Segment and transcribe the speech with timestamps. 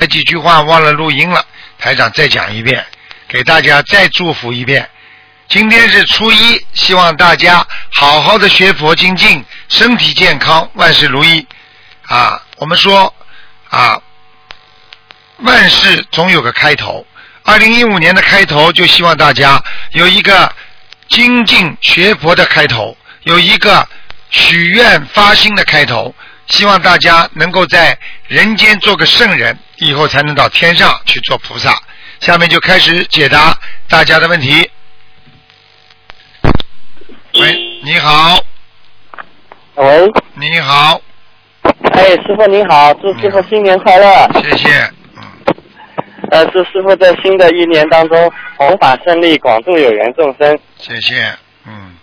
[0.00, 1.44] 这几句话忘了录音了，
[1.78, 2.82] 台长再讲一遍，
[3.28, 4.88] 给大家再祝福一遍。
[5.46, 11.46] 今天是初一，希望大家好好的学佛精进，身体健康，万事如意。
[12.06, 13.14] 啊，我们说
[13.68, 14.00] 啊，
[15.40, 17.06] 万事总有个开头。
[17.44, 20.50] 二零一五年的开头，就希望大家有一个
[21.08, 23.86] 精进学佛的开头，有一个
[24.30, 26.14] 许愿发心的开头。
[26.46, 27.96] 希望大家能够在
[28.26, 31.74] 人间做个圣人，以后才能到天上去做菩萨。
[32.20, 34.70] 下面就开始解答大家的问题。
[37.34, 38.38] 喂，你好，
[39.76, 41.00] 喂，你好，
[41.92, 44.28] 哎，师傅你好，祝师傅新年快乐。
[44.42, 44.68] 谢谢。
[46.30, 50.58] 呃，祝师傅在新的一年当中弘法顺利，广度有缘众生。
[50.76, 51.24] 谢谢。
[51.66, 51.96] 嗯。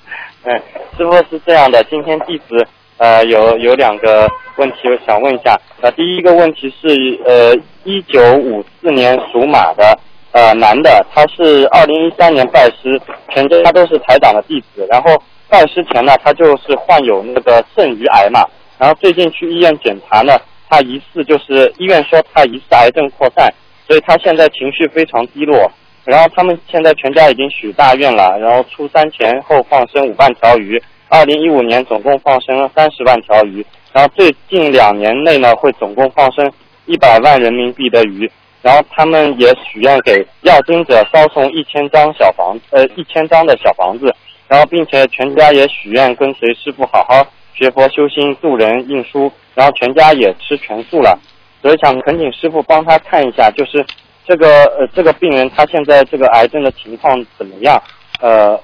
[0.44, 0.62] 嗯，
[0.98, 5.60] 师傅是这样的，今天弟子呃有有两个问题我想问一下。
[5.82, 6.88] 呃，第一个问题是
[7.26, 9.98] 呃，一九五四年属马的
[10.32, 14.88] 呃男的，他是二零一三年拜师，全家都是台长的弟子。
[14.90, 15.12] 然后
[15.50, 18.44] 拜师前呢，他就是患有那个肾盂癌嘛，
[18.78, 20.38] 然后最近去医院检查呢，
[20.70, 23.54] 他疑似就是医院说他疑似癌症扩散。
[23.88, 25.72] 所以他现在情绪非常低落，
[26.04, 30.78] 然后他们现在全家已经许大愿了，然后初三前后放生五万条鱼，
[31.10, 36.52] 二零一五年总共放生了三十万条鱼，然后最近两年内呢会总共放生
[36.86, 38.30] 一百万人民币的鱼，
[38.62, 44.14] 然后他们也许愿给要经者烧送一千张小房呃一千张的小房子，
[44.48, 51.18] 然后并且全家也许愿跟随师傅好好学佛修心度人印书，然后全家也吃全素了。
[51.62, 53.84] 所以想恳请师傅帮他看一下，就是
[54.26, 57.82] 这个呃这个病人他现在这个癌症的情况怎么样？
[58.20, 58.60] 呃，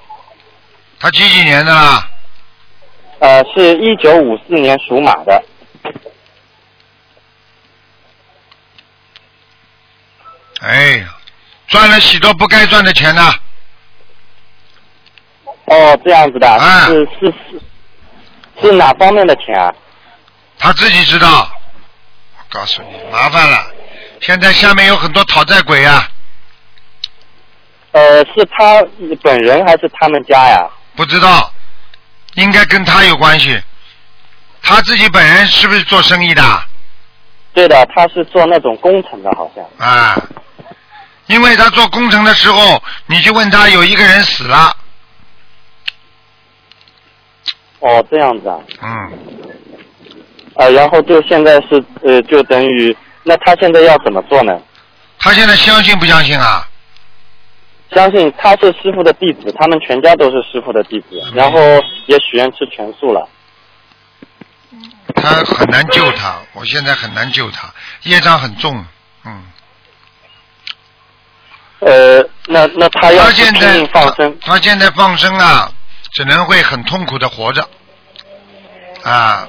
[1.00, 1.72] 他几几年的？
[3.24, 5.42] 呃，是一九五四年属马的。
[10.60, 11.16] 哎呀，
[11.68, 13.32] 赚了许多不该赚的钱呢。
[15.64, 17.62] 哦，这样子的，是是是，
[18.60, 19.72] 是哪方面的钱啊？
[20.58, 21.50] 他自己知道。
[22.36, 23.66] 我告诉你，麻烦了。
[24.20, 26.06] 现在下面有很多讨债鬼啊。
[27.92, 28.84] 呃，是他
[29.22, 30.68] 本人还是他们家呀？
[30.94, 31.50] 不知道，
[32.34, 33.60] 应该跟他有关系。
[34.62, 36.42] 他自己本人是不是做生意的？
[37.52, 39.64] 对的，他是做那种工程的，好像。
[39.78, 40.16] 啊，
[41.26, 44.76] 因为他做工程的时候，你去问他，有一个人死了。
[47.80, 48.58] 哦，这样子啊。
[48.82, 48.88] 嗯。
[50.56, 54.52] 啊，然后就现在是呃，就等于那他现在要怎么做呢？
[55.18, 56.66] 他现在相信不相信啊？
[57.92, 61.58] 相信他是师傅的弟子，他们全家都是师傅的弟子，然后
[62.06, 63.28] 也许愿吃全素了。
[65.14, 67.72] 他很难救他，我现在很难救他，
[68.02, 68.84] 业障很重，
[69.24, 69.44] 嗯。
[71.80, 75.70] 呃，那那他要他现在放生，他现在放生啊，
[76.12, 77.68] 只能会很痛苦的活着，
[79.02, 79.48] 啊。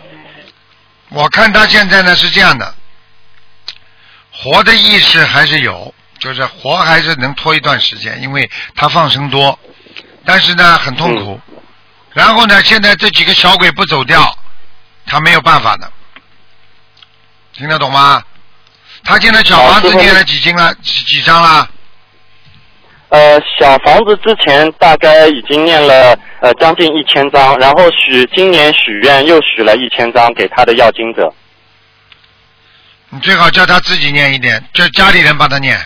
[1.10, 2.76] 我看他现在呢是这样的，
[4.32, 5.94] 活的意识还是有，
[6.26, 9.60] 就是活还是能拖一段时间，因为他放生多，
[10.26, 11.40] 但是呢很痛苦。
[12.14, 14.36] 然后呢，现在这几个小鬼不走掉，
[15.06, 15.92] 他没有办法的，
[17.54, 18.24] 听得懂吗？
[19.04, 20.74] 他现在小房子念了几斤了？
[20.82, 21.70] 几几张了？
[23.10, 31.32] 呃，小房子之前大概已经念了呃将近一千张，然后许今年许愿又许了一千张给他的要经者。
[33.10, 35.80] 你最好叫他自己念一点，叫家里人帮他念，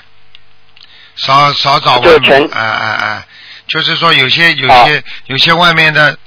[1.19, 2.49] 少少找外面。
[2.51, 3.25] 哎哎哎，
[3.67, 6.17] 就是说有些有些有些外面的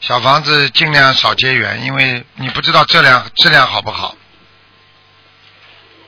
[0.00, 4.14] 小房子尽量少结缘，因为你不知道质量质量好不好。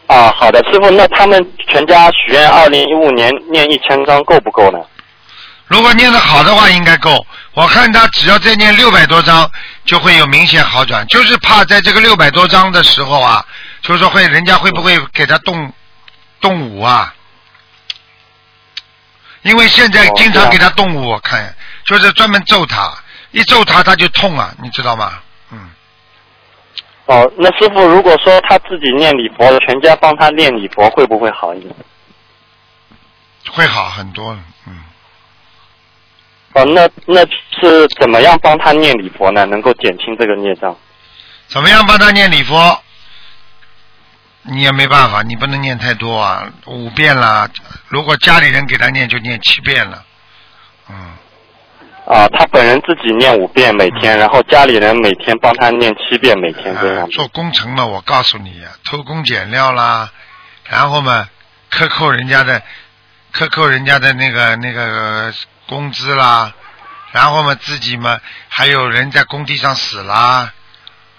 [0.07, 4.79] 啊，好的，师傅，那他们全家许愿二零一五年念一千张够不够呢？
[5.67, 7.25] 如果念的好的话，应该够。
[7.53, 9.49] 我看他只要再念六百多张，
[9.85, 11.07] 就会有明显好转。
[11.07, 13.45] 就是怕在这个六百多张的时候啊，
[13.83, 15.73] 就是说会人家会不会给他动
[16.41, 17.15] 动武啊？
[19.43, 21.55] 因为现在经常给他动物，我看
[21.87, 22.93] 就是专门揍他，
[23.31, 25.19] 一揍他他就痛啊，你知道吗？
[25.51, 25.71] 嗯
[27.07, 31.75] 哦，那师傅，如果说他自己念礼佛，全家帮他念礼佛，会不会好一点？
[33.51, 34.79] 会好很多，嗯。
[36.53, 37.21] 哦，那那
[37.61, 39.45] 是怎么样帮他念礼佛呢？
[39.47, 40.77] 能够减轻这个孽障？
[41.49, 42.81] 怎么样帮他念礼佛？
[44.43, 47.49] 你也没办法，你不能念太多啊，五遍啦。
[47.89, 50.05] 如果家里人给他念，就念七遍了，
[50.89, 50.97] 嗯。
[52.07, 57.09] 啊，他本人自己念五遍每天，然后家里人每天帮他念七遍每天这样。
[57.11, 60.11] 做工程嘛，我告诉你呀，偷工减料啦，
[60.65, 61.29] 然后嘛，
[61.69, 62.63] 克扣人家的，
[63.31, 65.33] 克扣人家的那个那个
[65.69, 66.53] 工资啦，
[67.13, 70.53] 然后嘛自己嘛还有人在工地上死啦，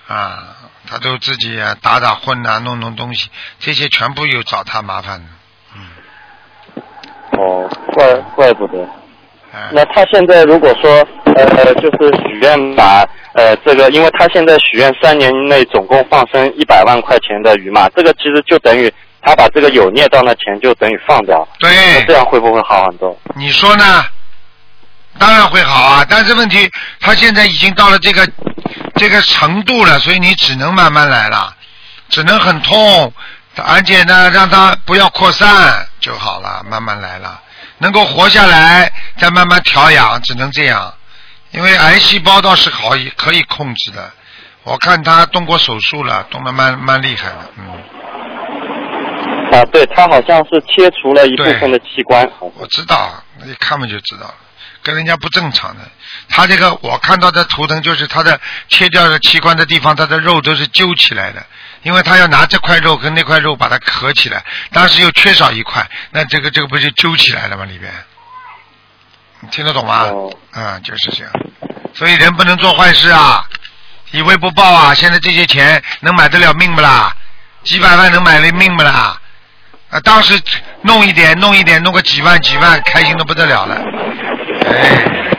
[0.10, 0.58] 啊，
[0.92, 3.30] 他都自己啊打打混呐、弄弄东西，
[3.60, 5.26] 这些全部有找他麻烦的，
[5.74, 6.82] 嗯，
[7.40, 8.86] 哦，怪怪不得。
[9.54, 10.92] 嗯、那他现在如果说
[11.34, 23.18] 呃，就是许愿把呃这个，因为他现在许愿三年内总共放生一百万块钱的鱼嘛，这个其实就等于他把这个有孽障的钱就等于放掉，那对这，样会不会好很多？
[23.38, 24.04] 你说呢？
[25.20, 28.26] 当然会好啊，但是问题他现在已经到了这个
[28.96, 31.56] 这个程度了，所以你只能慢慢来了，
[32.10, 33.14] 只能很痛，
[33.56, 37.40] 而且呢，让它不要扩散就好了，慢慢来了，
[37.80, 40.94] 能够活下来，再慢慢调养，只能这样。
[41.52, 44.12] 因为癌细胞倒是好可以控制的，
[44.64, 47.66] 我看他动过手术了，动得蛮蛮厉害的，嗯。
[49.52, 54.36] 啊，对他好像是切除了一部分的器官，我知道，一看嘛就知道了，
[54.84, 55.82] 跟人家不正常的。
[56.30, 58.40] 他这个我看到的图腾就是他的
[58.70, 61.46] 切掉的器官的地方，他的肉都是揪起来的，
[61.84, 67.66] 因为他要拿这块肉跟那块肉把它合起来，当时又缺少一块，那这个这个不就揪起来了吗？
[67.66, 67.92] 里边，
[69.42, 69.96] 你听得懂吗？
[69.96, 70.10] 啊
[70.54, 71.32] 嗯，就是这样。
[71.94, 73.46] 所以人不能做坏事啊，
[74.12, 74.94] 以为不报啊！
[74.94, 77.16] 现在这些钱能买得了命不啦？
[77.64, 79.20] 几百万能买了命不啦？
[79.90, 80.42] 啊，当时
[80.84, 83.76] 弄一点，弄一点，弄个几万几万，开心的不得了了。
[84.72, 85.32] 哎，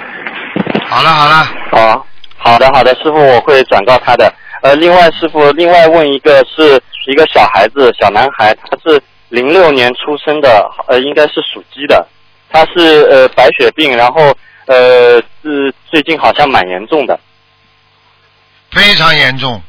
[0.88, 2.06] 好了好了，好，
[2.36, 4.32] 好的好的，师傅我会转告他的。
[4.62, 12.06] 呃，另外师傅，另外问一个是一个小孩子，小男孩，他是零六年出生的，呃，应该是属鸡的，
[12.50, 14.32] 他是呃白血病，然后
[14.66, 17.18] 呃是最近好像蛮严重的。
[18.70, 19.60] 非常严重。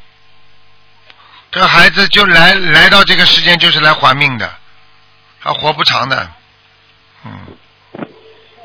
[1.50, 4.48] 这个孩子就来来到这个世间就是来还命的，
[5.42, 6.28] 他活不长的。
[7.24, 7.32] 嗯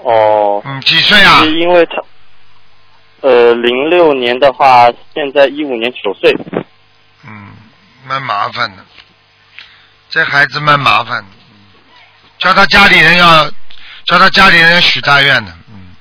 [0.04, 1.44] 哦，嗯，几岁啊？
[1.44, 2.02] 是因为他
[3.22, 6.34] 呃零六年的话，现在一五年九岁。
[7.28, 7.52] 嗯，
[8.08, 8.86] 蛮麻烦的，
[10.10, 11.56] 这孩子蛮麻烦的，嗯。
[12.38, 13.46] 叫他家里人要，
[14.06, 15.96] 叫他家里人要许大愿的，嗯，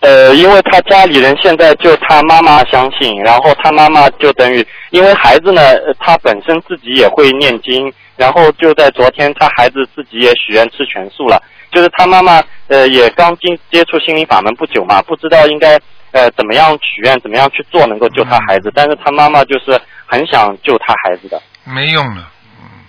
[0.00, 15.78] 呃，因为他家里人现在就他妈妈相信，然后他妈妈就等于，因为孩子呢，呃他本身自己也会念经，然后就在昨天，他孩子自己也许愿吃全素了，就是他妈妈呃也刚进接触心灵法门不久嘛，不知道应该
[16.12, 22.22] 呃怎么样许愿，怎么样去做能够救他孩子，但是他妈妈就是很想救他孩子的，没用的，
[22.60, 22.84] 嗯，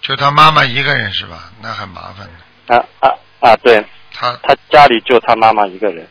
[0.00, 1.50] 就他妈妈一个人是吧？
[1.60, 2.26] 那很麻烦
[2.66, 3.84] 的，啊啊啊，对
[4.14, 6.08] 他他家里就他妈妈一个人。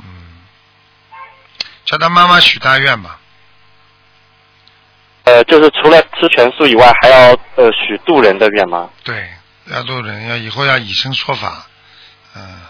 [0.00, 0.42] 嗯，
[1.84, 3.18] 叫他妈妈许大愿吧，
[5.24, 8.90] 呃，就是除了吃全素以外，还要呃许渡人的愿吗？
[9.04, 9.28] 对，
[9.66, 11.66] 要渡人，要以后要以身说法，
[12.34, 12.60] 嗯，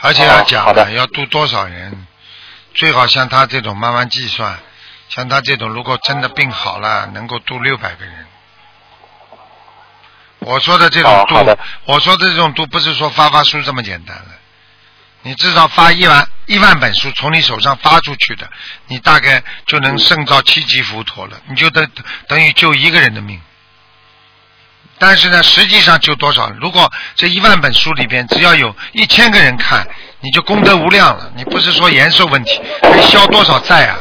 [0.00, 2.06] 而且要哦讲好的要渡多少人，
[2.74, 4.58] 最好像他这种慢慢计算，
[5.08, 8.26] 像他这种如果真的病好了，能够渡六百个人。
[10.38, 14.28] 我说的这种度，哦我说的这种度不是说发发书这么简单了，
[15.22, 18.48] 你至少发一万一万本书从你手上发出去的，
[18.86, 21.90] 你大概就能胜造七级浮屠了，你就等
[22.28, 23.40] 等于救一个人的命。
[24.98, 26.50] 但是呢，实际上就多少？
[26.60, 29.86] 如果这一万本书里边只要有一千个人看，
[30.20, 31.32] 你就功德无量了。
[31.36, 33.98] 你不是说延寿问题，还消多少灾啊？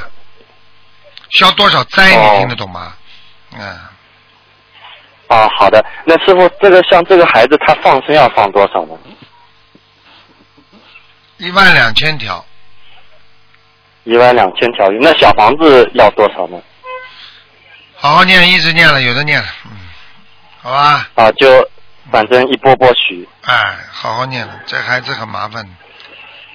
[1.39, 2.15] 消多少灾？
[2.15, 2.93] 哦你听得懂吗？
[3.57, 3.61] 嗯，
[5.27, 5.83] 啊，好的。
[6.05, 8.95] 那师傅，这个像这个孩子，他放生要放多少呢？
[11.37, 12.45] 一万两千条，
[14.03, 14.99] 一万两千条鱼。
[15.01, 16.61] 那小房子要多少呢？
[17.95, 19.71] 好好念，一直念了，有的念了，嗯，
[20.63, 21.69] 好吧，啊，就
[22.09, 23.27] 反正一波波许。
[23.41, 24.61] 哎，好好念了。
[24.65, 25.69] 这孩子很麻烦的，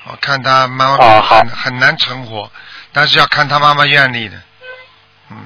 [0.07, 2.51] 我看他蛮哦好很很难存活，
[2.91, 4.37] 但是要看他妈妈愿力的。
[5.31, 5.37] 嗯，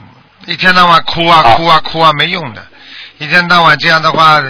[0.46, 2.64] 一天到晚哭啊哭啊哭啊没用的，
[3.18, 4.40] 一天到晚这样的话，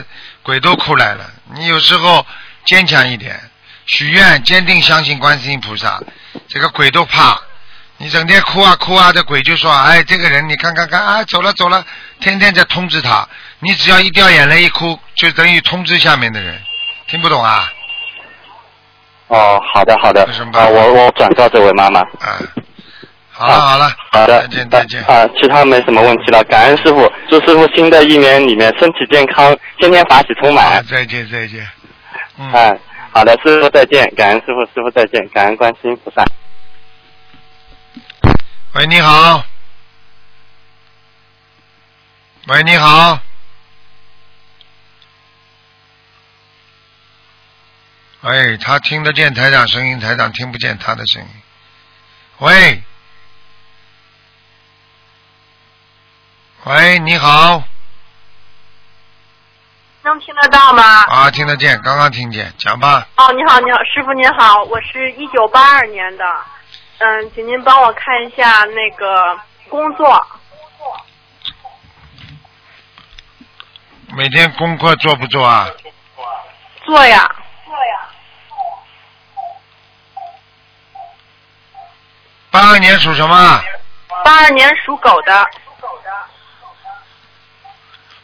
[0.42, 1.30] 鬼都哭来了。
[1.54, 2.26] 你有时候
[2.66, 3.40] 坚强一点，
[3.86, 5.98] 许愿，坚定相信观世音菩萨，
[6.48, 7.40] 这个鬼都怕。
[7.96, 11.86] 你整天哭啊哭啊，这鬼就说：“哎，这个人你看看看啊，走了走了，
[12.20, 13.26] 天天在通知他。
[13.64, 16.60] 你只要一掉眼泪一哭，就等于通知下面的人。
[17.06, 17.72] 听不懂啊？
[19.28, 20.50] 哦，好的好的有什么。
[20.50, 22.00] 办啊，法我我转告这位妈妈。
[22.00, 22.42] 啊，
[23.30, 25.00] 好了好了，好的，再见再见。
[25.04, 30.84] 啊，其他没什么问题了，感恩师傅，祝师傅新的一年里面身体健康，天天法喜充好，满。
[30.86, 31.64] 再见再见。
[32.38, 32.76] 嗯，哎，
[33.12, 36.24] 好的，师傅再见，感恩师傅，师傅再见，感恩观世音菩萨。
[38.74, 39.44] 喂，你好。
[42.48, 43.20] 喂，你好。
[48.22, 51.28] 喂，他听得见台长声音，台长听不见他的声音。
[52.38, 52.80] 喂，
[56.62, 57.64] 喂，你好，
[60.04, 61.02] 能听得到吗？
[61.02, 63.08] 啊，听得见，刚刚听见，讲吧。
[63.16, 66.24] 哦，你好，你好，师傅您好，我是一九八二年的，
[66.98, 69.36] 嗯，请您帮我看一下那个
[69.68, 70.24] 工作。
[74.16, 75.68] 每天功课做不做啊？
[76.86, 77.28] 做呀。
[82.50, 83.62] 八二年属什么？
[84.24, 85.46] 八二年属狗的。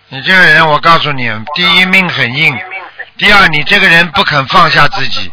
[0.08, 2.58] 你这个人，我告诉你，第一命很硬，
[3.16, 5.30] 第二你这个人不肯放下自己，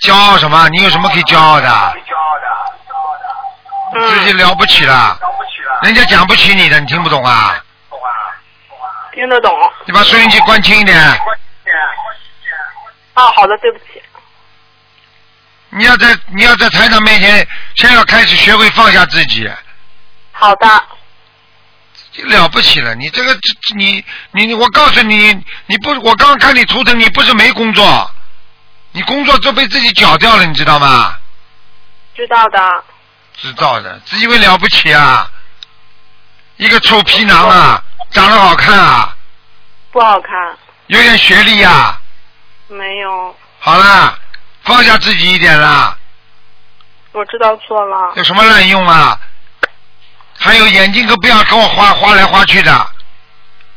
[0.00, 0.68] 骄傲什么？
[0.70, 1.94] 你有什么可以骄傲的？
[3.92, 5.18] 自己了不起了，
[5.82, 7.62] 人家讲不起你的，你听不懂啊？
[9.12, 9.54] 听得懂。
[9.86, 10.96] 你把收音机关轻一点。
[13.18, 14.00] 哦，好的，对不起。
[15.70, 19.50] 你要在你要在台长面前，先要开始学会放下自己。
[20.30, 20.84] 好的。
[22.24, 23.36] 了不起了，你这个
[23.76, 25.34] 你你我告诉你，
[25.66, 28.10] 你不我刚刚看你图腾，你不是没工作，
[28.92, 31.16] 你工作都被自己搅掉了，你知道吗？
[32.14, 32.84] 知道的。
[33.36, 35.30] 知道的，自以为了不起啊！
[36.56, 39.14] 一个臭皮囊啊，长得好看啊？
[39.92, 40.30] 不好看。
[40.86, 42.00] 有点学历呀？
[42.68, 43.36] 没有。
[43.58, 44.16] 好啦，
[44.62, 45.96] 放下自己一点啦。
[47.12, 48.12] 我知道错了。
[48.14, 49.18] 有什么滥用啊？
[50.38, 52.90] 还有眼睛可不要跟我花花来花去的。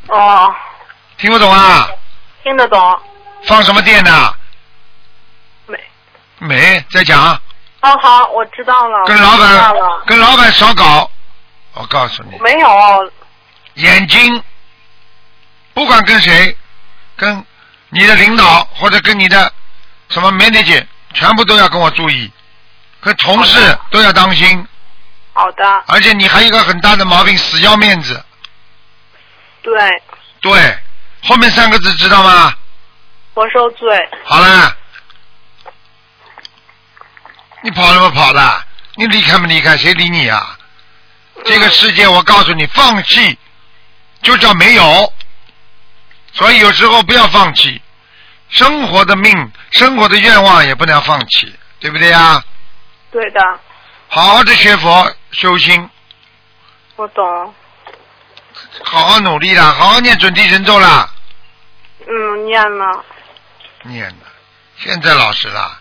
[0.08, 0.54] 哦。
[1.18, 1.88] 听不懂啊？
[2.44, 3.00] 听得懂。
[3.44, 4.34] 放什么电呢？
[5.66, 5.80] 没。
[6.38, 7.40] 没，再讲。
[7.80, 9.04] 哦，好，我知道了。
[9.06, 9.74] 跟老板，
[10.06, 11.10] 跟老板少搞。
[11.74, 12.38] 我告诉你。
[12.40, 13.12] 没有。
[13.74, 14.42] 眼睛，
[15.74, 16.56] 不管跟谁，
[17.16, 17.44] 跟
[17.94, 19.52] 你的领导或者跟你的
[20.08, 22.32] 什么 manager，全部都要跟我注意，
[23.02, 24.66] 跟同事都要当心。
[25.34, 25.84] 好的。
[25.88, 28.24] 而且你还有一个很大的毛病，死要面子。
[29.60, 30.02] 对。
[30.40, 30.78] 对，
[31.22, 32.54] 后面三个字知道吗？
[33.34, 34.08] 我受罪。
[34.24, 34.76] 好了。
[37.62, 38.64] 你跑什么跑的？
[38.94, 39.76] 你离开不离开？
[39.76, 40.58] 谁理你啊？
[41.44, 43.38] 这个世界，我告诉你，放弃
[44.22, 45.12] 就叫没有。
[46.32, 47.80] 所以有时候不要放弃，
[48.48, 52.42] 生活的命、生活的愿望也不能放弃，对不对呀？
[53.10, 53.40] 对的。
[54.08, 55.88] 好好的学佛修心。
[56.96, 57.54] 我懂。
[58.84, 61.10] 好好努力啦，好好念准提神咒啦。
[62.06, 63.04] 嗯，念了。
[63.84, 64.16] 念了，
[64.78, 65.78] 现在老实了，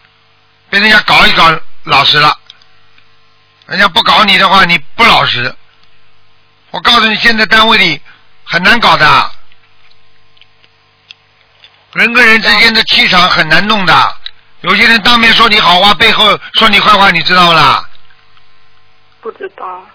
[0.69, 1.49] 被人家搞一搞。
[1.83, 2.37] 老实了，
[3.65, 5.55] 人家不搞你的话，你不老实。
[6.69, 7.99] 我告诉你，现在单位里
[8.43, 9.31] 很难搞的，
[11.93, 14.15] 人跟人之间的气场很难弄的。
[14.61, 17.89] 有些人当面说你好话，背后说你坏话，你知道不啦？
[19.21, 19.85] 不知道。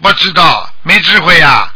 [0.00, 1.70] 不知道，没智慧呀。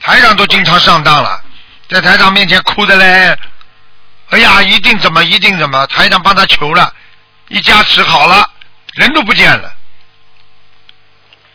[0.00, 1.40] 台长都经常上当了，
[1.88, 3.38] 在台长面前哭的嘞。
[4.30, 6.92] 哎呀，一定怎么，一定怎么，台长帮他求了。
[7.48, 8.50] 一加持好了，
[8.94, 9.72] 人都不见了。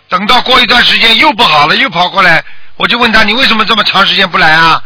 [0.09, 2.43] 等到过一段时间又不好了，又跑过来，
[2.77, 4.81] 我就问他：“你为什么这么长时间不来啊？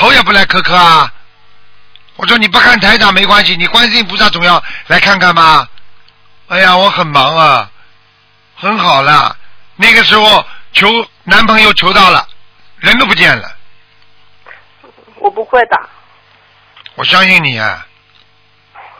[0.00, 1.12] 头也不来磕磕啊？”
[2.16, 5.68] 我说：“你不看台长没关系，你观世音菩萨总要来看看吧。”
[6.48, 7.70] 哎呀，我很忙啊，
[8.56, 9.36] 很好了。
[9.76, 10.88] 那个时候求
[11.24, 12.26] 男朋友求到了，
[12.78, 13.56] 人都不见了。
[15.16, 15.80] 我不会的。
[16.96, 17.86] 我相信你啊。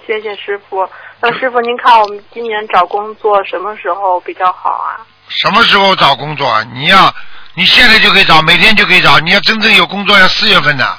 [0.06, 0.88] 谢谢师傅。
[1.20, 5.04] 那师傅，您看我们今年找工作什么时候比较好啊？
[5.28, 6.62] 什么时候找工作啊？
[6.72, 7.14] 你要
[7.60, 9.18] 你现在就可以找，每天就可以找。
[9.18, 10.98] 你要真正有工作，要四月份的。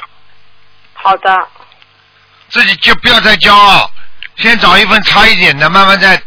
[0.93, 1.47] 好的。
[2.49, 3.89] 自己就不要再骄傲，
[4.35, 6.21] 先找一份差一点的，慢慢再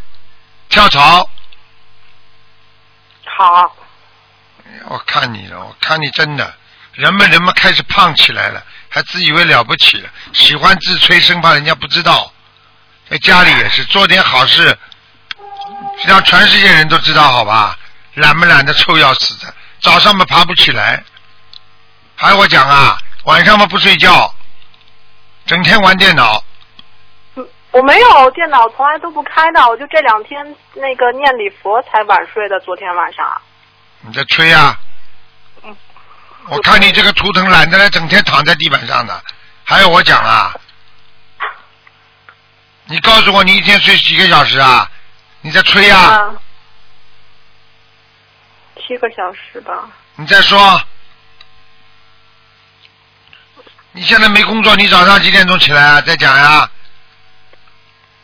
[0.68, 1.30] 跳槽。
[3.24, 3.76] 好。
[4.86, 6.52] 我看你了，我看你真的，
[6.94, 12.32] 人们人们开始胖起来了，还自以为了不起了，喜欢自吹，生怕人家不知道。
[13.08, 14.76] 在家里也是做点好事，
[16.06, 17.78] 让全世界人都知道，好吧？
[18.14, 21.04] 懒不懒得臭要死的，早上嘛爬不起来，
[22.16, 24.34] 还我讲啊，晚上嘛不睡觉，
[25.44, 26.42] 整天玩电脑。
[27.70, 32.58] 我没有电脑，从来都不开的，我就这两天那个念礼佛才晚睡的。
[32.60, 33.26] 昨天晚上。
[34.00, 34.78] 你在吹啊？
[35.62, 35.76] 嗯。
[36.48, 39.22] 我看你这个图腾懒得来，整天躺在地板上的，
[39.64, 40.54] 还要我讲啊？
[42.86, 44.90] 你告诉我，你一天睡几个小时啊？
[45.42, 46.30] 你在吹呀？
[48.86, 49.88] 七个小时吧。
[50.16, 50.80] 你再说，
[53.92, 56.00] 你现在没工作，你早上几点钟起来啊？
[56.00, 56.70] 再讲呀。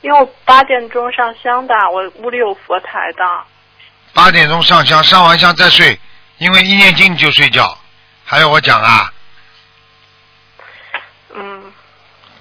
[0.03, 3.45] 因为我八点钟上香的，我屋里有佛台的。
[4.13, 5.99] 八点钟上香，上完香再睡，
[6.39, 7.79] 因为一念经就睡觉。
[8.25, 9.13] 还要我讲啊，
[11.35, 11.73] 嗯，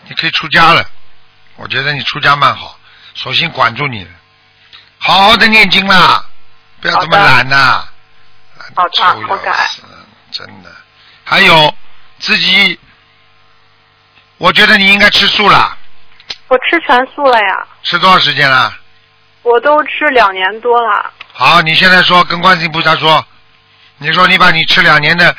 [0.07, 0.85] 你可以出家了。
[1.57, 2.79] 我觉得你出家蛮好，
[3.13, 4.11] 索性管住你了，
[4.99, 6.23] 好好的念经啦，
[6.79, 7.88] 不要这么懒呐、懒
[8.75, 9.69] 好的臭要我改
[10.31, 10.71] 真的。
[11.23, 11.73] 还有
[12.19, 12.79] 自己，
[14.37, 15.77] 我觉得你应该吃素了，
[16.47, 18.73] 我吃全素了呀，吃多少时间了？
[19.43, 21.11] 我都吃两年多了。
[21.33, 23.25] 好，你现在说跟观世音菩萨说，
[23.97, 25.35] 你说你把你吃两年的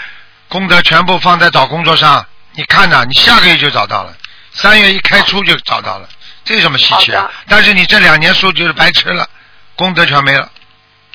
[0.48, 4.14] 功德全部放在找工作上，你看呐，你下个月就找到了，
[4.52, 6.08] 三月一开出就找到了，
[6.44, 7.30] 这有什么稀奇啊？
[7.48, 9.28] 但是你这两年素就是白吃了，
[9.76, 10.50] 功德全没了，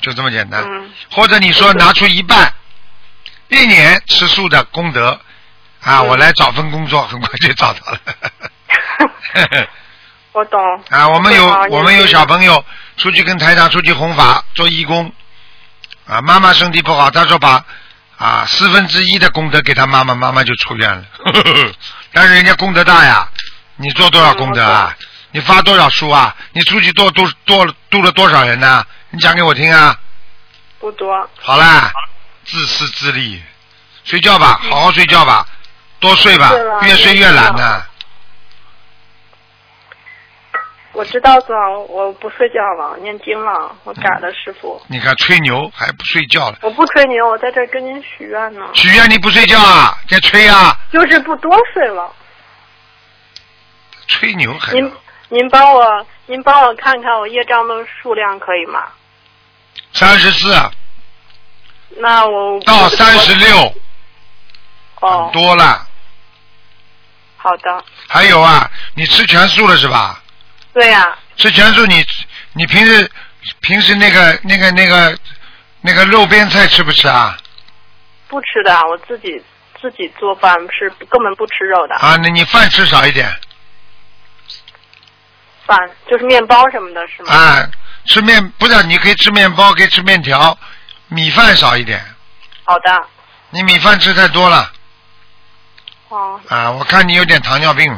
[0.06, 0.62] 就这么简单。
[0.62, 2.52] 嗯或者你说拿出一半，
[3.48, 5.20] 一年吃素的功德
[5.80, 7.98] 啊，嗯我来找份工作，很快就找到了。
[10.32, 10.60] 我懂。
[10.90, 12.64] 啊，我们有我们有小朋友
[12.96, 15.12] 出去跟台长出去弘法做义工，
[16.06, 17.64] 啊，妈妈身体不好，他说把
[18.16, 21.04] 啊四分之一的功德给他妈妈，妈妈就出院了。
[22.12, 23.28] 但是人家功德大呀，
[23.76, 24.96] 你做多少功德啊？
[25.32, 26.34] 你发多少书啊？
[26.52, 28.84] 你出去多多多度了多少人呢、
[29.16, 29.98] 你讲给我听啊！
[30.78, 31.26] 不多。
[31.40, 31.90] 好啦，
[32.44, 33.42] 自私自利，
[34.04, 35.46] 睡觉吧，好好睡觉吧，
[35.98, 37.82] 多睡吧，越睡越懒呢、
[40.92, 41.54] 我知道的，
[41.88, 44.82] 我不睡觉了，念经了，我改了，师傅。
[44.88, 46.58] 你看吹牛还不睡觉了。
[46.60, 49.96] 我不吹牛，我在这儿跟您许愿呢，许愿你不睡觉啊？
[50.10, 50.78] 在吹啊？
[50.92, 52.12] 就是不多睡了。
[54.08, 54.92] 吹牛还您
[55.30, 58.88] 您帮我您帮我看看我业障的数量可以吗？
[59.96, 60.54] 三十四
[61.98, 63.74] 那我到三十六，
[65.00, 65.86] 哦，多了。
[67.38, 70.22] 好的，还有啊，你吃全素了是吧？
[70.74, 72.04] 对呀、吃全素你
[72.52, 73.10] 你平时
[73.60, 75.18] 平时那个那个那个
[75.80, 77.38] 那个肉边菜吃不吃啊？
[78.28, 79.42] 不吃的，我自己
[79.80, 83.34] 自己做饭是根本不吃肉的，啊，那你饭吃少一点
[85.66, 87.32] 饭就是面包什么的，是吗？
[87.32, 87.68] 啊，
[88.06, 90.56] 吃面不是你可以吃面包，可以吃面条，
[91.08, 92.02] 米饭少一点。
[92.64, 93.06] 好的，
[93.50, 94.72] 你米饭吃太多了
[96.08, 96.70] 哦啊！
[96.70, 97.96] 我看你有点糖尿病，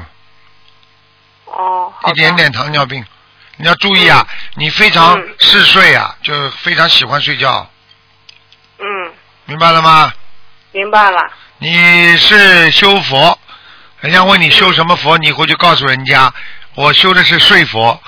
[1.47, 3.05] 哦，一点点糖尿病，
[3.57, 4.27] 你要注意啊！
[4.55, 7.71] 你非常嗯嗜睡啊，就非常喜欢睡觉，
[8.79, 9.13] 嗯，
[9.47, 10.13] 明白了吗？
[10.73, 11.31] 明白了。
[11.59, 13.39] 你是修佛，
[14.01, 16.33] 人家问你修什么佛，你回去告诉人家，
[16.79, 18.01] 我修的是睡佛，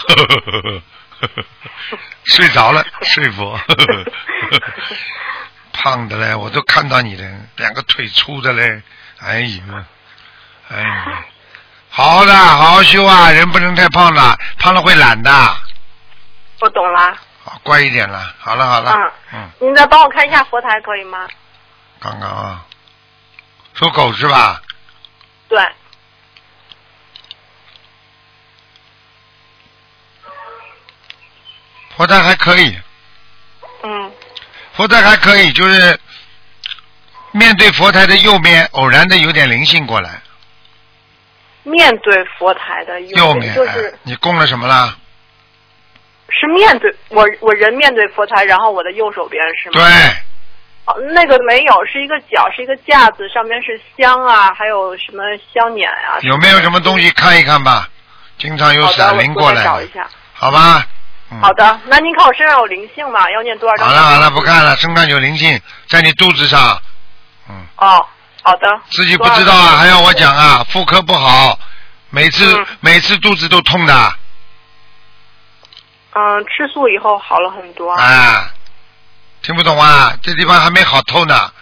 [2.23, 3.59] 睡着了睡佛，
[5.75, 8.81] 胖的嘞，我都看到你了，两个腿粗的嘞，
[9.19, 9.85] 哎呀，
[10.71, 11.25] 哎呀，
[11.91, 15.31] 好的，好好修啊，人不能太胖了，胖了会懒的，
[16.61, 17.17] 我懂了。
[17.43, 21.27] 好乖一点了，好了好了，嗯嗯，您再帮我看一下佛台可以吗？
[21.99, 22.65] 刚刚啊，
[23.75, 24.63] 属狗是吧？
[25.49, 25.59] 对，
[32.01, 32.75] 佛台还可以，
[33.83, 34.11] 嗯，
[34.73, 36.01] 佛台还可以，就是
[37.33, 40.23] 面对佛台的右边，偶然的有点灵性过来。
[41.63, 44.97] 面对佛台的右面，就是哎你供了什么啦？
[46.31, 49.85] 是面对我我人面对佛台，然后我的右手边是吗？
[49.85, 49.93] 对，
[50.87, 56.17] 哦，那个没有，是一个角，是一个架子，上面是香啊，还有什么香捻啊。
[56.23, 57.91] 有没有什么东西看一看吧？
[58.39, 60.09] 经常有闪灵过来找一下。
[60.33, 60.87] 好吧？
[61.31, 61.41] 嗯。
[61.41, 63.31] 好的，那您看我身上有灵性吗？
[63.31, 63.89] 要念多少张？
[63.89, 66.81] 好了好了，不看了，身上有灵性，在你肚子上，
[67.49, 68.07] 嗯，哦，
[68.43, 68.81] 好的。
[68.91, 70.65] 自己不知道啊，还要我讲啊？
[70.71, 71.59] 妇科不好，
[72.11, 74.15] 每次、嗯每次肚子都痛的，
[76.13, 77.93] 嗯，吃素以后好了很多。
[77.93, 78.51] 啊，
[79.43, 80.15] 听不懂啊？
[80.23, 81.53] 这地方还没好透呢，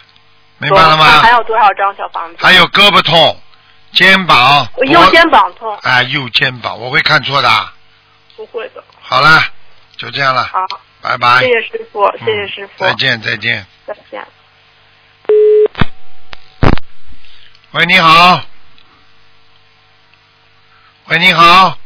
[0.57, 1.21] 明白了吗那？
[1.21, 2.37] 还有多少张小房子？
[2.39, 3.39] 还有胳膊痛，
[3.91, 7.49] 肩膀，我右肩膀痛，啊，右肩膀，我会看错的。
[8.35, 8.83] 不会的。
[9.01, 9.43] 好了，
[9.99, 10.65] 就这样了，好，
[11.01, 11.41] 拜拜。
[11.41, 13.65] 谢谢师傅，谢谢嗯师傅，再见，再见。
[13.85, 14.25] 再见。
[17.71, 18.41] 喂，你好。
[21.07, 21.77] 喂，你好。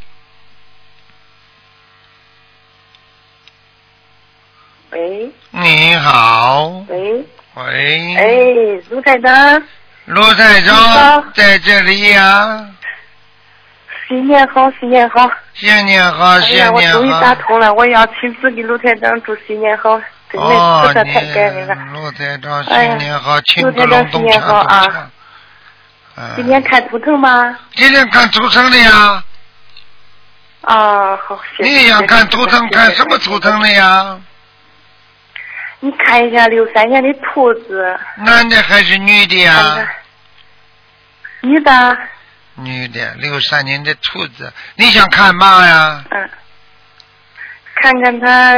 [4.92, 6.84] 喂你好。
[6.86, 7.24] 喂，
[7.54, 8.14] 喂。
[8.14, 9.62] 哎，卢台长，
[10.04, 12.70] 卢台你长在这里呀、
[14.14, 15.28] 新年好，新年好！
[15.54, 17.34] 新年好，哎呀，我终于打。
[17.34, 20.00] 通了，我要亲自给卢台长祝新年好，
[20.30, 20.48] 真的
[20.86, 21.74] 实在，太感人了。
[21.74, 25.10] 你卢台长新年好，庆卢个台长新年隆咚锵咚好啊
[26.36, 27.58] 今天看图腾吗？
[27.74, 29.24] 今天看图腾的呀，
[30.60, 31.70] 啊，好，谢谢。
[31.70, 33.68] 你想看图腾，看什么图腾的？
[33.72, 34.16] 呀？
[35.80, 39.88] 你看一下六三年的兔子，男的还是女的呀看？
[41.40, 41.98] 女的，
[42.56, 46.04] 女的，六三年的兔子，你想看嘛呀？
[46.10, 46.30] 嗯，
[47.74, 48.54] 看看他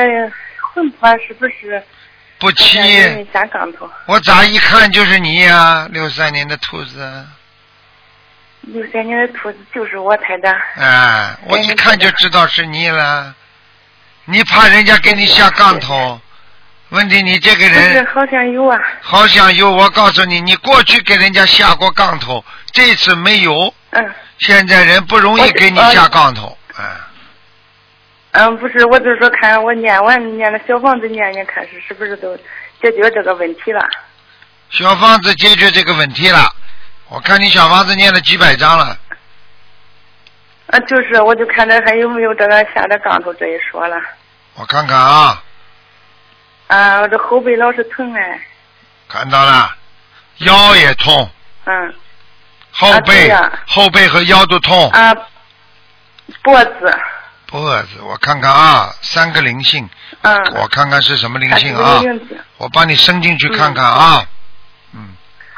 [0.75, 1.83] 魂魄是不是
[2.39, 2.79] 不齐？
[4.05, 5.89] 我咋一看就是你呀？
[5.91, 7.27] 六三年的兔子，
[8.61, 10.55] 六三年的兔子就是我台长。
[10.77, 13.35] 哎，我一看就知道是你了。
[14.27, 16.21] 你怕人家给你下杠头？
[16.91, 18.79] 问题你这个人好像有啊。
[19.01, 23.73] 好像有，我告诉你，你过去给人家下过杠头，这次没有。
[23.91, 26.85] 嗯现在人不容易给你下杠头，嗯，
[28.33, 32.37] 嗯，不是，我就是说看我念完念的小房子念念，看是是不是都
[32.83, 33.81] 解决这个问题了？
[34.69, 36.53] 小房子解决这个问题了。
[37.09, 38.99] 我看你小房子念了几百张了，
[40.67, 43.97] 啊，就是，我就看着还有没有这个下的杠头这一说了。
[44.55, 45.43] 我看看啊，
[46.67, 48.41] 啊，我这后背老是疼哎。
[49.09, 49.73] 看到了，
[50.39, 51.31] 腰也痛，
[51.65, 51.95] 嗯
[52.79, 53.53] 后背、呀。
[53.67, 55.15] 后背和腰都痛，啊，
[56.43, 56.99] 脖子，
[57.47, 59.89] 脖子，我看看啊，三个灵性，
[60.23, 62.01] 嗯，我看看是什么灵性啊？
[62.59, 64.27] 我帮你伸进去看看啊，
[64.93, 65.15] 嗯。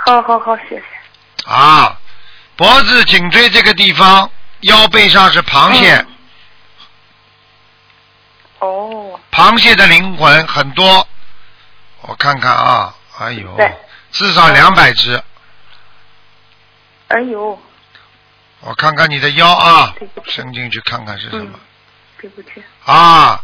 [0.07, 1.51] 好好好，谢谢。
[1.51, 1.99] 啊，
[2.57, 6.07] 脖子、颈椎这个地方，腰背上是螃蟹，嗯。
[8.61, 11.07] 哦，螃蟹的灵魂很多，
[12.03, 13.73] 我看看啊，哎呦对，
[14.13, 15.23] 至少两百只，
[17.09, 17.59] 哎呦，
[18.61, 19.95] 我看看你的腰啊
[20.27, 21.61] 伸进去看看是什么嗯，
[22.21, 22.63] 对不起。
[22.85, 23.43] 啊？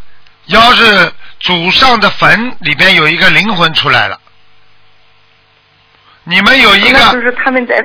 [0.48, 4.20] 腰是祖上的坟里边有一个灵魂出来了，
[6.24, 7.82] 你们有一个就是他们在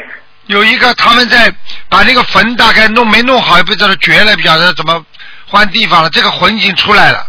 [0.47, 1.49] 有一个他们在
[1.87, 5.05] 把那个坟大概弄没弄好，也不知道掘了，不晓得怎么
[5.47, 6.09] 换地方了。
[6.09, 7.25] 这个魂已经出来了，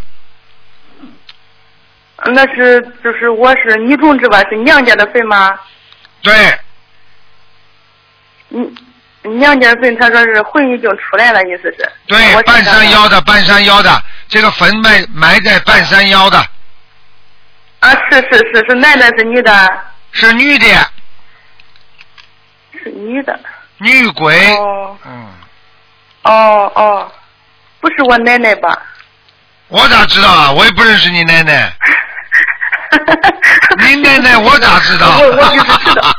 [2.24, 5.56] 那是就是我是女同志吧，是娘家的坟吗？
[6.22, 6.58] 对，
[8.50, 8.74] 嗯，
[9.38, 11.88] 娘家坟，他说是魂已经出来了，意思是。
[12.06, 16.38] 对，半山腰的，半山腰的，这个坟埋埋在半山腰的，
[17.80, 19.82] 啊，是是是是男的，是女的？
[20.12, 20.90] 是女的，
[22.82, 23.38] 是女的。
[23.78, 25.28] 女鬼，哦嗯，
[26.24, 27.12] 哦哦，
[27.80, 28.82] 不是我奶奶吧？
[29.68, 30.52] 我咋知道啊？
[30.52, 31.72] 我也不认识你奶奶，
[33.78, 35.18] 你奶奶我咋知道？
[35.18, 36.14] 我我就是知道。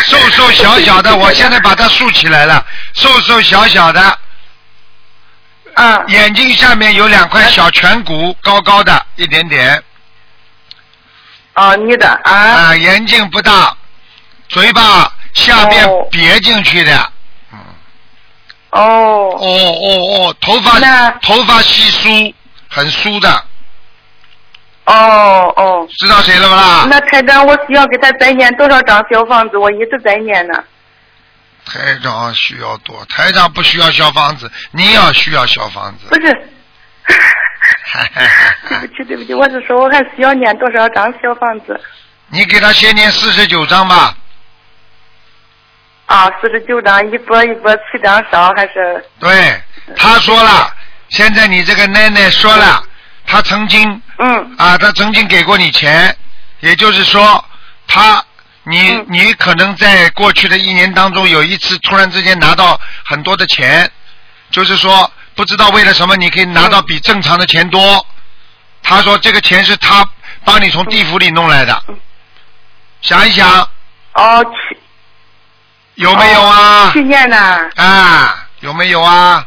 [0.02, 2.64] 瘦瘦小小的，我现在把它竖起来了，
[2.94, 4.18] 瘦瘦小小的，
[5.74, 6.02] 啊。
[6.08, 9.82] 眼睛下面有两块小颧骨，高高的一点点，
[11.54, 12.32] 哦，你的啊。
[12.32, 13.76] 啊，眼睛不大，
[14.48, 17.12] 嘴巴下面哦瘪进去的，
[17.52, 17.58] 嗯，
[18.70, 18.80] 哦。
[19.38, 19.86] 哦哦
[20.28, 20.80] 哦，头发
[21.22, 22.34] 头发稀疏，
[22.68, 23.44] 很疏的，
[24.86, 25.86] 哦哦。
[25.98, 26.86] 知道谁了不啦？
[26.90, 29.56] 那台长，我需要给他再念多少张小房子？
[29.56, 30.64] 我一直在念呢。
[31.66, 36.06] 台长需要多，台长不需要小房子，你要需要小房子。
[36.08, 36.32] 不是，
[38.68, 41.78] 对不起对不起，我是说我还需要念多少张小房子？
[42.28, 44.14] 你给他先念四十九张吧，
[46.06, 49.04] 啊，四十九张，一波一波七张烧还是？
[49.20, 49.60] 对，
[49.96, 50.72] 他说了，
[51.10, 52.82] 现在你这个奶奶说了，
[53.30, 56.14] 她曾经嗯啊，他曾经给过你钱，
[56.58, 57.44] 也就是说，
[57.86, 58.20] 他
[58.64, 63.88] 你嗯你可能在过去的一年当中有一次突然之间拿到很多的钱，
[64.50, 68.04] 就是说不知道为了什么你可以拿到比正常的钱多。
[68.82, 70.04] 他说这个钱是他
[70.44, 71.82] 帮你从地府里弄来的，
[73.00, 73.48] 想一想
[74.14, 74.80] 哦，去
[75.94, 76.90] 有没有啊？
[76.92, 77.70] 去年呢？
[77.76, 79.46] 啊，有没有啊？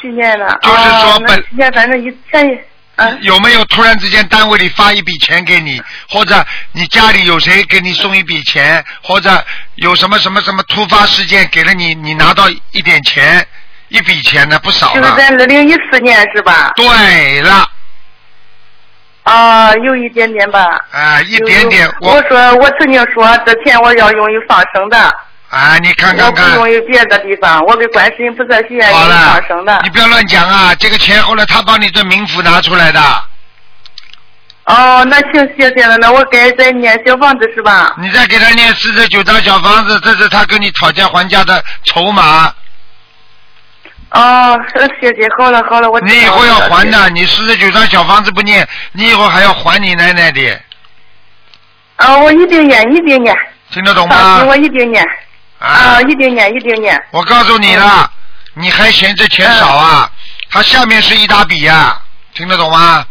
[0.00, 0.58] 去年了？
[0.62, 2.64] 就是说本去年反正以前，
[2.96, 9.44] 嗯、有没有突然之间单位里发一笔钱给你，或者你家里有谁给你送一笔钱，或者
[9.76, 13.46] 有什么什么什么突发事件给了你，你拿到一点钱，
[13.88, 15.00] 一笔钱呢不少了。
[15.00, 16.72] 就是在二零一四年是吧？
[16.76, 17.70] 对了，
[19.22, 20.66] 啊，有一点点吧。
[20.90, 25.14] 啊，一点点，我我说我曾经说这钱我要用于放生的，
[25.50, 29.80] 啊，你看我不看看，用于别的地方，我给观世音菩萨许愿用于好了放生的，。
[29.82, 30.72] 你不要乱讲啊！
[30.76, 33.00] 这个钱后来他帮你这冥府拿出来的，
[34.66, 37.96] 哦，那行，谢谢了，那我该再念小房子是吧？
[37.98, 42.54] 你再给他念四十九张小房子，这是他跟你讨价还价的筹码，
[44.10, 44.56] 哦，
[45.00, 47.10] 谢谢，好了好了，我你以后要还的。
[47.10, 50.60] 你四十九张小房子不念，你以后还要还你奶奶的，
[51.96, 53.36] 啊，我一定念，一定念，
[53.72, 54.44] 听得懂吗？
[54.44, 55.04] 我一定念。
[55.60, 57.00] 啊，一定念，一定念。
[57.12, 58.10] 我告诉你了，
[58.54, 60.10] 你还嫌这钱少啊？
[60.50, 62.00] 它下面是一大笔呀、
[62.34, 63.06] 听得懂吗？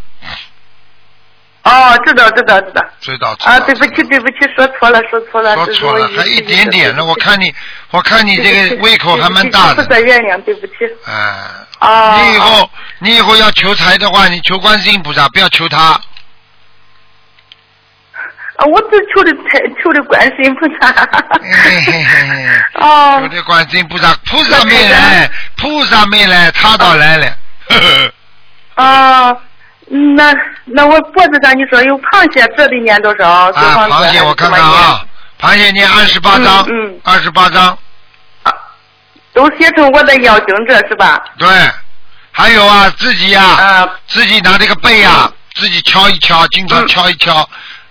[1.64, 2.84] 哦，知道，知道，知道。
[3.00, 3.36] 知道。
[3.36, 5.54] 知道啊，对不起，对不起，说错了，说错了。
[5.56, 7.06] 说错了，还一点点呢。
[7.06, 7.54] 我看你，
[7.92, 9.76] 我看你这个胃口还蛮大的。
[9.76, 10.74] 对不起菩萨原谅，对不起。
[11.06, 11.68] 啊。
[11.80, 12.20] 哦。
[12.20, 16.02] 你以后，你以后要求财的话，你求观世音菩萨，不要求他。
[18.60, 20.89] 啊，我只求的财，求的观世音菩萨。
[22.76, 23.28] 哦求。
[23.30, 27.28] 的观世音菩萨，菩萨没来，菩萨没来，他倒来了。
[28.76, 29.34] 啊，
[30.15, 33.30] 那那我脖子上你说有螃蟹，这得念多少？
[33.30, 35.06] 啊，螃蟹我看看啊，
[35.39, 36.67] 螃蟹念二十八章
[37.04, 37.78] 二十八章，
[39.34, 41.24] 都写成我的要经者是吧？
[41.38, 41.48] 对。
[42.32, 47.50] 还有啊，自己呀，啊，自己拿这个背呀，自己敲一敲，经常敲一敲。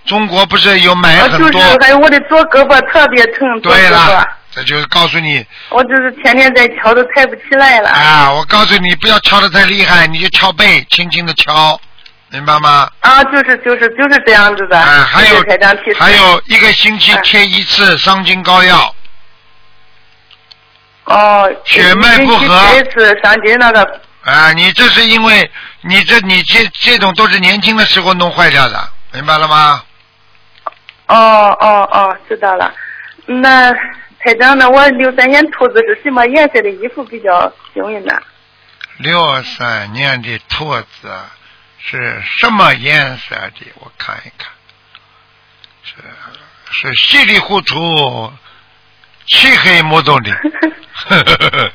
[0.09, 1.61] 中国不是有买啊就是很多？
[1.79, 7.91] 还有我的左胳膊特别疼，对了，，这就是告诉你我就是天天在敲都抬不起来了。
[7.91, 8.31] 啊！
[8.31, 11.79] 我告诉你，不要敲的太厉害，你就敲背，轻轻的敲，
[12.29, 12.89] 明白吗？
[13.01, 14.79] 啊，就是就是就是这样子的。
[14.79, 15.43] 啊，还有
[15.95, 18.95] 还有一个星期啊贴一次伤筋膏药，
[21.03, 29.83] 哦，血脉不和一次伤筋那个，啊，你这是因为你这你这这种都是年轻的时候弄坏掉的，明白了吗？
[31.09, 32.73] 哦哦哦，知道了。
[33.25, 33.71] 那
[34.19, 34.69] 台长呢？
[34.69, 38.13] 我六三年兔子是什么颜色的衣服比较幸运呢？
[38.97, 41.11] 六三年的兔子
[41.77, 43.71] 是什么颜色的？
[43.79, 44.49] 我看一看，
[45.83, 45.95] 是
[46.71, 48.31] 是稀里糊涂、
[49.27, 50.31] 漆黑木洞的。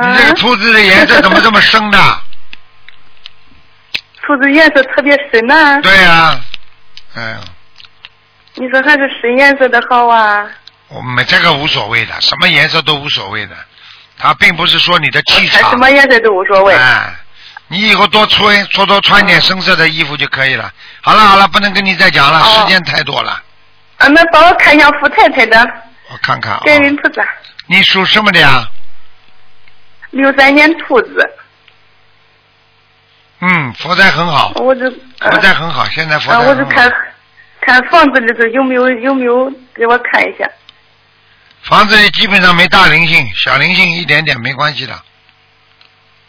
[0.00, 1.98] 你这个兔子的颜色怎么这么深呢？
[4.22, 6.40] 兔子颜色特别深呐、对呀、
[7.16, 7.40] 嗯，
[8.60, 10.46] 你说还是深颜色的好啊？
[10.88, 13.54] 我们这个无所谓的，什么颜色都无所谓的。
[14.18, 15.78] 它并不是说你的气场什。
[15.78, 16.74] 么颜色都无所谓。
[16.74, 17.14] 哎，
[17.68, 20.72] 你以后多穿多多穿点深色的衣服就可以了。
[21.02, 23.42] 好了好了，不能跟你再讲了，哦时间太多了。
[23.98, 25.58] 啊，那帮我看一下福太太的，
[26.10, 27.22] 我看看啊，感恩菩萨。
[27.66, 28.66] 你属什么的呀？
[30.10, 31.30] 六三年兔子，
[33.40, 34.90] 嗯，佛台很好，我这
[35.20, 36.50] 佛台很好，现在佛啊，台很好。
[36.50, 36.90] 我就看
[37.68, 40.48] 看房子里头有没有有没有给我看一下。
[41.60, 44.98] 房子里基本上没大灵性，小灵性一点点没关系的。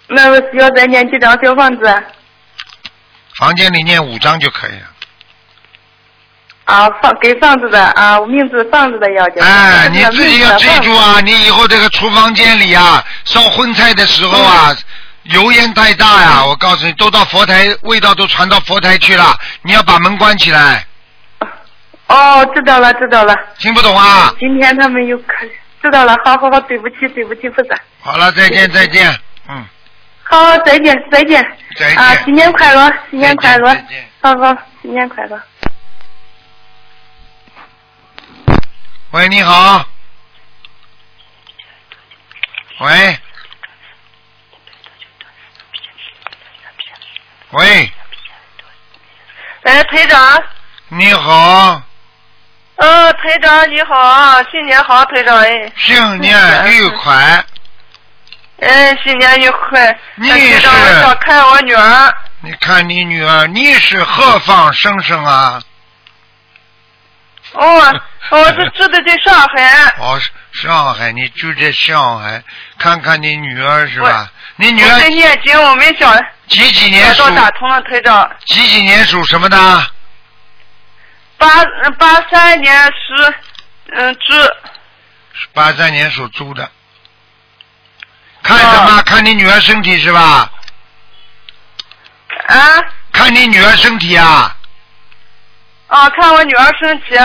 [0.07, 2.03] 那我需要再念几张小房子？
[3.37, 4.87] 房间里念五张就可以了。
[6.65, 9.41] 啊，房给房子的啊，名字房子的要紧。
[9.41, 11.21] 哎，你自己要记住啊！
[11.21, 14.75] 你以后这个厨房间里啊，烧荤菜的时候啊，
[15.23, 16.45] 油烟太大呀！
[16.45, 19.39] 我告诉你，都到佛台，味道都传到佛台去了。
[19.61, 20.85] 你要把门关起来，
[22.09, 23.35] 哦，知道了，知道了。
[23.59, 24.33] 听不懂啊？
[24.39, 25.47] 今天他们有看，
[25.81, 26.15] 知道了。
[26.25, 27.79] 好好好，对不起，对不起，菩萨。
[28.01, 29.07] 好了，再见再见，
[29.47, 29.65] 嗯，
[30.23, 31.57] 好，再见，再见。
[31.77, 31.97] 再见。
[31.97, 34.09] 啊，新年快乐，新年快乐再见再见。
[34.21, 35.41] 好好，新年快乐。
[39.11, 39.85] 喂，你好。
[42.79, 43.19] 喂。
[47.51, 47.91] 喂，
[49.63, 50.43] 哎，台长，
[50.89, 51.81] 你好，
[52.79, 57.43] 呃，台长你好啊，新年好，台长哎，新年愉快。
[58.61, 59.97] 哎，新年愉快。
[60.15, 65.61] 你是我想看我女儿，你看你女儿，你是何方神圣啊？
[67.51, 67.93] 哦，
[68.29, 70.17] 我是住的在上海， 哦，
[70.53, 72.41] 上海，你住在上海，
[72.77, 74.31] 看看你女儿是吧？
[74.55, 78.29] 你女儿念经，我没想几几年属打通了，台长。
[78.45, 79.87] 几几年属什么的？
[81.39, 81.63] 八
[81.97, 83.33] 八三年属
[83.93, 84.33] 嗯猪，
[85.53, 86.69] 八三年属猪的。
[88.43, 88.91] 看什么？
[88.97, 90.51] 啊看你女儿身体是吧？
[92.47, 94.55] 啊看你女儿身体啊，
[95.87, 97.15] 啊，看我女儿身体，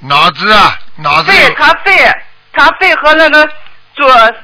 [0.00, 1.54] 脑子啊，脑子肺，有。
[1.54, 2.12] 她肺，
[2.52, 3.48] 她肺和那个
[3.94, 4.34] 左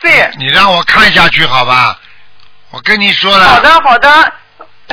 [0.00, 0.30] 肺。
[0.38, 1.98] 你让我看下去好吧？
[2.70, 3.48] 我跟你说了。
[3.48, 4.32] 好的，好的，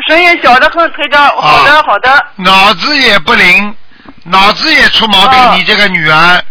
[0.08, 1.28] 声音小的很，台长。
[1.30, 2.26] 好的，好的。
[2.36, 3.76] 脑子也不灵，
[4.24, 5.40] 脑子也出毛病。
[5.40, 6.44] 哦你这个女儿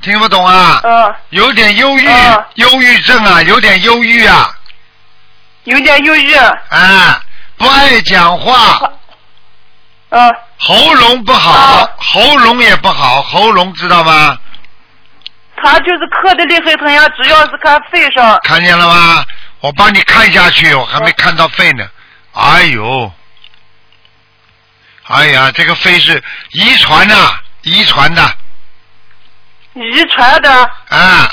[0.00, 0.80] 听不懂啊？
[0.82, 4.50] 嗯，有点忧郁，哦忧郁症啊，有点忧郁啊，
[5.64, 6.34] 有点忧郁。
[6.34, 7.22] 啊，
[7.56, 8.90] 不爱讲话，
[10.08, 14.36] 嗯，喉咙不好，哦喉咙也不好，喉咙知道吗？
[15.62, 18.38] 他就是咳的厉害疼呀，主要是看肺上。
[18.42, 19.24] 看见了吗？
[19.60, 21.86] 我帮你看下去，我还没看到肺呢。
[22.32, 23.12] 哎呦，
[25.04, 27.14] 哎呀，这个肺是遗传的，
[27.62, 28.22] 遗传的，
[29.74, 30.50] 遗遗传的。
[30.88, 31.28] 啊，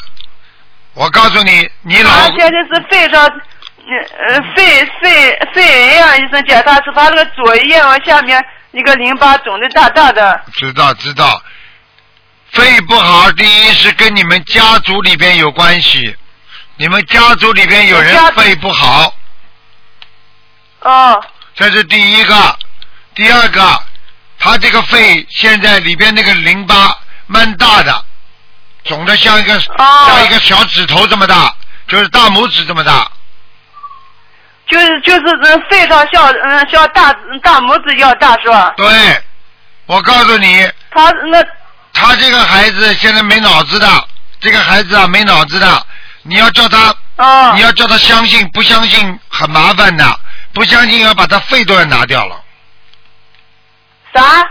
[0.93, 10.41] 我告诉你，你老他现在是肺上，呃，肺肺肺癌啊，医生检查出他那个左叶往下面一个淋巴肿的大大的。
[10.53, 11.41] 知道知道，
[12.51, 16.15] 肺不好，第一是跟你们家族里边有关系，
[16.77, 19.13] 你们家族里边有人肺不好，
[20.87, 21.23] 哦，
[21.55, 22.57] 这是第一个。
[23.13, 23.83] 第二个，
[24.39, 26.95] 他这个肺现在里边那个淋巴
[27.25, 28.05] 蛮大的，
[28.83, 31.53] 肿的像一个、哦像一个小指头这么大，
[31.87, 33.11] 就是大拇指这么大。
[34.67, 38.73] 就是就是嗯，肺上像嗯像大大拇指一样大是吧？
[38.77, 38.87] 对，
[39.87, 41.43] 我告诉你，他那
[41.93, 44.07] 他这个孩子现在没脑子的，
[44.39, 45.85] 这个孩子啊没脑子的，
[46.21, 50.19] 你要叫他，哦你要叫他相信，不相信很麻烦的，
[50.53, 52.41] 不相信要把他肺都要拿掉了。
[54.13, 54.49] 啥？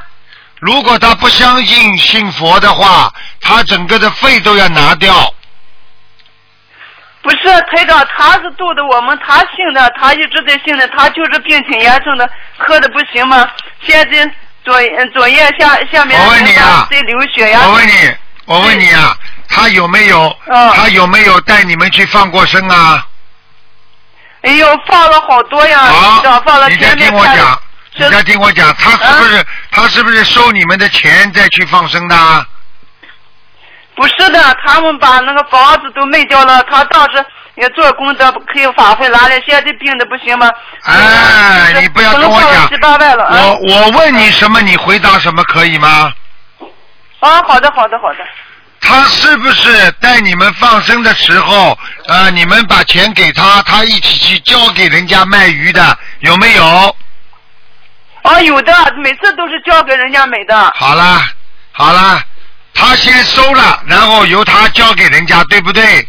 [0.60, 5.34] 如果他不相信信佛的话，他整个的肺都要拿掉。
[7.20, 7.38] 不是
[7.70, 13.46] 台长，他是度的我们，他信的，他一直在信的，他就是病挺严重的，喝的不行嘛。
[13.82, 14.24] 现在
[14.64, 17.60] 左嗯左眼下下面我问你啊在流血呀。
[17.64, 19.14] 我问你，我问你啊，
[19.48, 20.38] 他有没有？
[20.46, 23.06] 嗯他有没有带你们去放过生啊？
[24.46, 27.60] 哎呦，放了好多呀，好长放了，你再前面听我讲，
[27.96, 32.46] 你是再听我讲，他是不是、他是不是收你们的钱再去放生的啊？
[33.96, 37.24] 不是的，他们把那个房子都卖掉了，他当时
[37.56, 40.48] 也做功德，可以法会拿来，现在病的不行吗。
[40.84, 43.34] 哎，你不要跟我讲七八万了啊。
[43.36, 46.12] 我我问你什么，你回答什么，可以吗？
[47.18, 48.18] 啊，好的，好的，好的。
[48.80, 56.96] 他是不是带你们放生的时候，呃，你们把钱给他，他一起去交给人家卖鱼的，有没有？
[58.22, 60.72] 啊，有的，每次都是交给人家买的。
[60.76, 61.28] 好啦，
[61.72, 62.22] 好啦，
[62.74, 66.06] 他先收了，然后由他交给人家，对不对？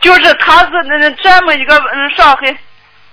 [0.00, 2.56] 就是他是那那这么一个嗯上海，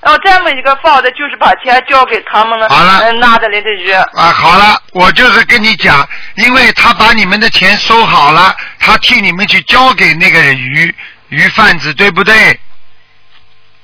[0.02, 3.92] 哦这么一个放的，就是把钱交给他们了，好了嗯拿的来的鱼。
[3.92, 10.96] 啊，好了，我就是跟你讲，因为他把你们的钱收好了，他替你们去交给那个鱼
[11.30, 12.60] 鱼贩子，对不对？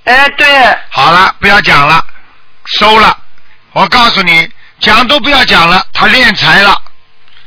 [0.05, 0.47] 哎，对，
[0.89, 2.05] 好了，不要讲了，
[2.65, 3.17] 收了。
[3.71, 4.47] 我告诉你，
[4.79, 6.79] 讲都不要讲了，他敛财了。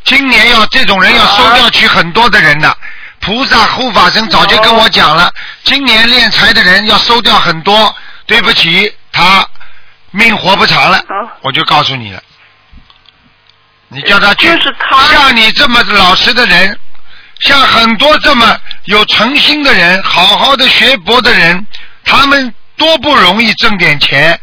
[0.05, 2.77] 今年要这种人要收掉去很多的人的，
[3.21, 7.95] 菩萨护法神早就跟我讲了，今年敛财的人要收掉很多。
[8.27, 9.49] 对不起，他
[10.11, 12.23] 命活不长了，啊我就告诉你了。
[13.89, 16.79] 你叫他去，就是他像你这么老实的人，
[17.41, 21.67] 像很多这么有诚心的人，好好的学佛的人，
[22.05, 24.39] 他们多不容易挣点钱。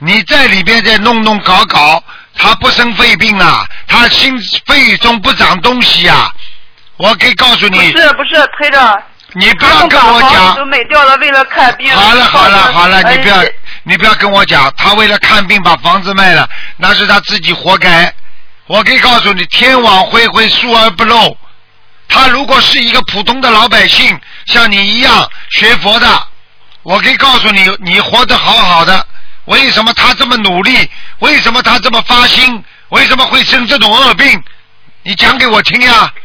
[0.00, 2.02] 你在里边再弄弄搞搞，
[2.34, 6.32] 他不生肺病啊，他心肺中不长东西啊。
[6.96, 9.02] 我可以告诉你不，是不是台长，
[9.34, 10.68] 你不要跟我讲都讲。
[10.68, 11.94] 买掉了，为了看病。
[11.94, 13.44] 好了好了好了，哎你不要
[13.82, 18.12] 你不要跟我讲，他为了看病把房子卖了，那是他自己活该。
[18.66, 21.36] 我可以告诉你，天网恢恢，疏而不漏。
[22.08, 26.26] 他如果是一个普通的老百姓，像你一样学佛的，
[26.82, 29.06] 我可以告诉你，你活得好好的。
[29.44, 30.90] 为什么他这么努力？
[31.20, 32.62] 为什么他这么发心？
[32.90, 34.42] 为什么会生这种恶病？
[35.02, 35.92] 你讲给我听呀。
[36.02, 36.22] 嗯，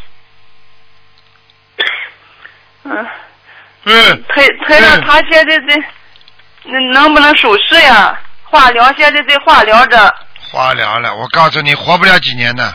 [3.86, 5.84] 嗯，台台长嗯他现在在，
[6.63, 8.17] 能能不能手术呀？
[8.43, 10.13] 化疗现在在化疗着。
[10.52, 12.74] 化疗了，我告诉你，活不了几年的，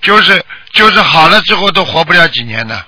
[0.00, 2.84] 就是就是好了之后都活不了几年的。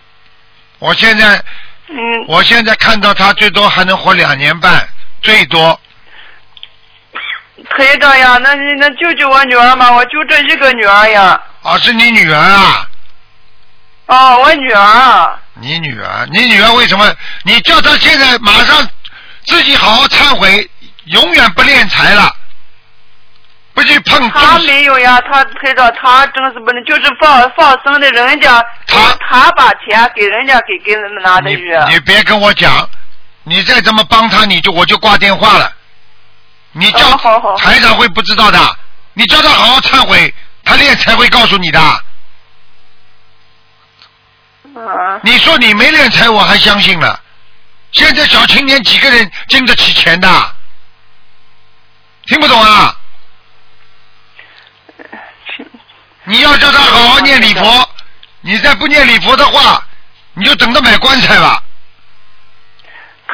[0.78, 1.42] 我现在
[1.88, 1.96] 嗯，
[2.28, 4.86] 我现在看到他最多还能活两年半，
[5.22, 5.80] 最多。
[7.76, 11.40] 台长呀，那你那救救我女儿嘛，我就这一个女儿呀。
[11.62, 12.86] 啊，是你女儿啊？
[14.06, 15.39] 哦，我女儿啊。
[15.60, 17.12] 你女儿，你女儿为什么？
[17.44, 18.88] 你叫她现在马上
[19.44, 20.68] 自己好好忏悔，
[21.04, 22.34] 永远不敛财了，
[23.74, 24.58] 不去碰他。
[24.60, 31.56] 没有呀，他台长他真是不能，就是放放生的人家，他他把钱给人家给给人拿的你。
[31.90, 32.88] 你别跟我讲，
[33.44, 35.72] 你再这么帮他，你就我就挂电话了。
[36.72, 38.58] 你叫、哦好好台长会不知道的，
[39.12, 40.32] 你叫他好好忏悔，
[40.64, 41.80] 他练才会告诉你的。
[44.88, 47.20] 嗯，你说你没敛财，我还相信了。
[47.92, 50.28] 现在小青年几个人经得起钱的？
[52.26, 52.96] 听不懂啊？
[56.24, 57.88] 你要叫他好好念礼佛，
[58.40, 59.82] 你再不念礼佛的话，
[60.34, 61.62] 你就等着买棺材吧。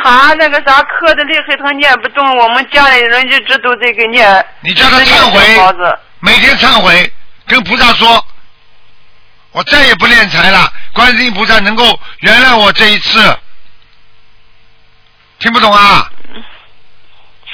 [0.02, 4.46] 他那个啥磕的厉害，他念不动，我们家里人一直都在给念。
[4.60, 7.12] 你叫他忏悔，每天忏悔，
[7.46, 8.24] 跟菩萨说，
[9.56, 10.70] 我再也不敛财了。
[10.92, 13.38] 观世音菩萨能够原谅我这一次，
[15.38, 16.06] 听不懂啊？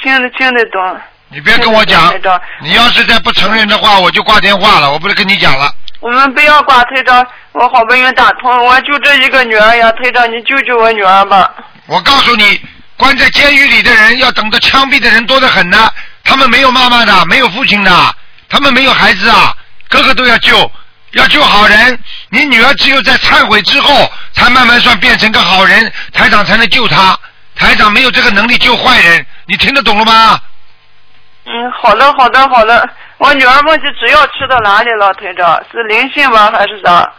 [0.01, 0.99] 听得听得懂。
[1.29, 2.13] 你别跟我讲，
[2.59, 5.73] 你要是再不承认的话，我就挂电话了，我不是跟你讲了。
[6.01, 11.49] 我们不要挂退长，我好不容易打通，我就这一个女儿呀，退长你救救我女儿吧。
[11.85, 12.61] 我告诉你，
[12.97, 15.89] 关在监狱里的人要等着枪毙的人多得很呢。
[16.25, 18.15] 他们没有妈妈的，没有父亲的，
[18.49, 19.55] 他们没有孩子啊，
[19.87, 20.69] 个个都要救，
[21.13, 21.99] 要救好人。
[22.29, 27.17] 你女儿只有在忏悔之后，才慢慢算变成个好人，台长才能救她。
[27.55, 30.39] 台长没有这个能力救坏人，你听得懂了吗？
[31.45, 37.11] 嗯，好的好的好的，我女儿问题只要吃到哪里了，台长是灵性吗还是啥？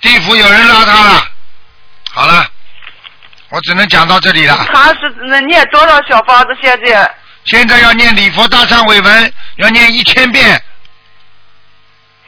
[0.00, 1.24] 地府有人拉她了。
[2.12, 2.44] 好了，
[3.50, 4.66] 我只能讲到这里了。
[4.72, 7.14] 她是那念多少小房子现在？
[7.44, 10.62] 现在要念礼佛大忏悔文，要念一千遍。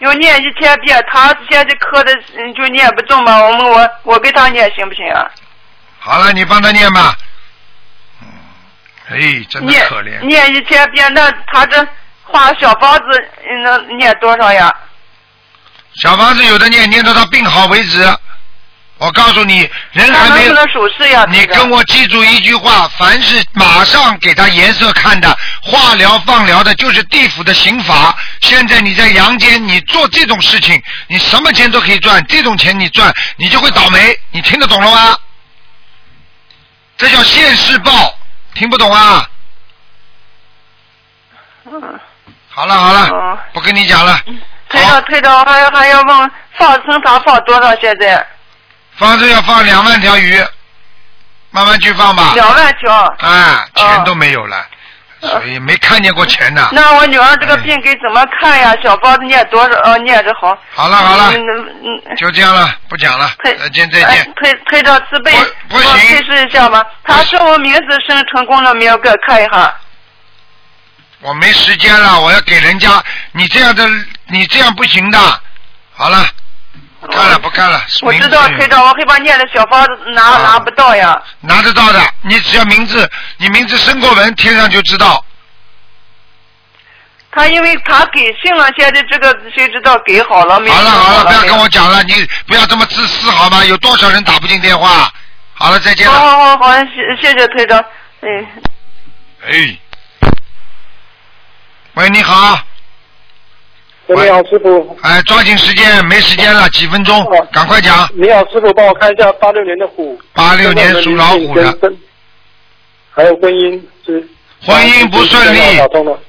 [0.05, 5.27] 要念一千遍，他现在磕的嗯就念不中嘛，我们我我给他念行不行啊？
[5.99, 7.17] 好了，你帮他念吧。
[8.23, 8.29] 嗯，
[9.11, 10.21] 哎，真的可怜。
[10.21, 11.87] 念一千遍，那他这
[12.25, 14.73] 画小房子嗯能念多少呀？
[16.03, 18.05] 小房子有的念，念到他病好为止。
[18.99, 20.55] 我告诉你，人还没有。
[21.28, 28.16] 你跟我记住一句话：凡是马上给他颜色看的，化疗放疗的，就是地府的刑罚。
[28.40, 34.16] 现在你在阳间，你做这种事情，你什么钱都可以赚，这种钱你赚，你就会倒霉。
[34.30, 35.18] 你听得懂了吗？
[36.97, 38.16] 这叫现世报，
[38.55, 39.28] 听不懂啊？
[41.66, 42.01] 嗯。
[42.49, 44.16] 好了好了，哦不跟你讲了。
[44.68, 47.74] 台长，台长还要还要问放生堂放多少？
[47.80, 48.24] 现在
[48.97, 50.45] 放着要放两万条鱼，
[51.51, 52.32] 慢慢去放吧。
[52.34, 52.92] 两万条。
[53.18, 54.66] 啊，钱哦都没有了，
[55.20, 56.68] 所以没看见过钱呢。
[56.72, 58.74] 那我女儿这个哎病该怎么看呀？
[58.82, 59.78] 小包子念多少？
[59.80, 60.57] 呃，念着好。
[60.72, 61.42] 好了好了嗯
[61.84, 62.16] 嗯嗯。
[62.16, 64.32] 就这样了，不讲了，台再见再哎见。
[64.34, 65.32] 推推着慈悲，
[65.68, 66.84] 不不行我开示一下吧。
[67.05, 68.97] 他说我名字生成功了没有？
[68.99, 69.74] 给我看一下。
[71.20, 73.88] 我没时间了，我要给人家，你这样的，
[74.26, 75.18] 你这样不行的。
[75.95, 76.26] 好了，
[77.05, 77.83] 不看了不看了。
[78.03, 81.21] 我知道名字台长，我会把念的小房子拿啊拿不到呀。
[81.41, 85.25] 拿得到的，你只要名字，你名字申过文，贴上就知道。
[87.31, 90.75] 他因为他给信了，现在这个谁知道给好了没有？
[90.75, 93.65] 好了好了，不要跟我讲了，你不要这么自私好吗？
[93.65, 95.13] 有多少人打不进电话？
[95.55, 96.21] 好了，再见好了。
[96.21, 97.85] 好好好，谢谢谢台长。
[98.21, 98.29] 哎，
[99.47, 99.79] 哎，
[101.95, 102.59] 喂，你好，
[104.07, 104.99] 喂，你好，师傅。
[105.03, 108.09] 哎，抓紧时间，没时间了，几分钟，哦赶快讲。
[108.15, 110.19] 你好，师傅，帮我看一下八六年的虎。
[110.35, 111.79] 八六年属老虎的，
[113.11, 114.29] 还有婚姻是。
[114.67, 115.59] 婚姻不顺利。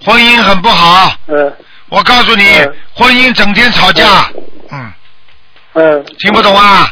[0.06, 1.54] 婚姻很不好，嗯
[1.90, 4.30] 我告诉你嗯，婚姻整天吵架，
[4.72, 4.94] 嗯，
[5.74, 6.06] 嗯。
[6.20, 6.88] 听不懂啊？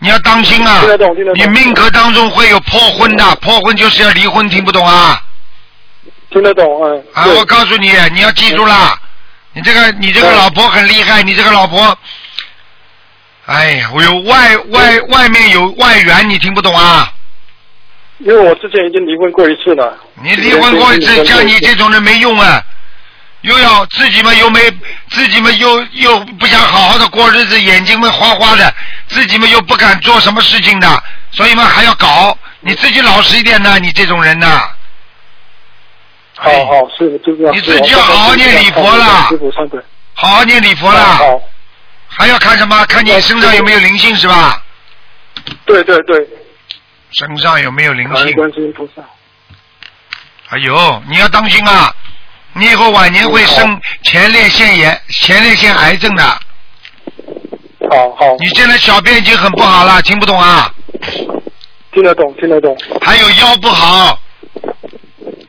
[0.00, 0.82] 你要当心啊
[1.36, 5.22] 你命格当中会有破婚的，破婚就是要离婚，听不懂啊？
[6.30, 7.04] 听得懂，嗯。
[7.14, 8.98] 啊，我告诉你，你要记住了，
[9.54, 11.96] 你这个你这个嗯老婆很厉害，你这个老婆，
[13.46, 17.12] 哎呀，我有外外外面有外援，你听不懂啊？
[18.18, 19.98] 因为我之前已经离婚过一次了。
[20.22, 22.62] 你离婚过一次，像你这种人没用啊，
[23.42, 24.60] 又要自己嘛又没
[25.10, 28.72] 自己嘛又又不想好好的过日子，眼睛嘛花花的，
[29.08, 34.70] 自己嘛又不敢做什么事情的，所以嘛还要搞，你自己老实一点呢，你这种人呐。
[36.42, 37.54] 好好，师傅就这样。
[37.54, 39.78] 你自己要好好念礼佛啦师傅上辈。
[40.14, 41.40] 好好念礼佛啦，好。
[42.08, 42.84] 还要看什么？
[42.86, 44.62] 看你身上有没有灵性是吧？
[45.64, 46.28] 对对对，
[47.12, 48.32] 身上有没有灵性？
[48.32, 49.02] 观世音菩萨。
[50.50, 51.94] 哎呦，你要当心啊！
[52.54, 56.22] 你以后晚年会生前列腺炎、前列腺癌症的。
[57.88, 60.70] 好好，你现在小便已经很不好了，听不懂啊？
[61.92, 62.76] 听得懂，听得懂。
[63.00, 64.18] 还有腰不好，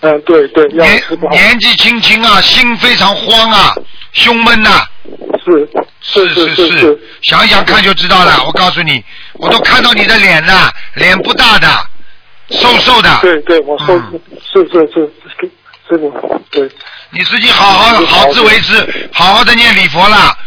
[0.04, 1.34] 嗯，对对，要年吃不好。
[1.34, 3.74] 年纪轻轻啊，心非常慌啊，
[4.12, 4.86] 胸闷呐、
[5.46, 5.70] 是
[6.02, 8.44] 是是是是，想想看就知道了。
[8.46, 9.02] 我告诉你，
[9.34, 11.68] 我都看到你的脸了，脸不大的，
[12.52, 13.18] 瘦瘦的。
[13.22, 15.52] 对对，我瘦嗯是是是是，
[15.90, 16.14] 师傅，
[16.52, 16.70] 对，
[17.12, 20.38] 你自己好好好自为之，好好的念礼佛啦。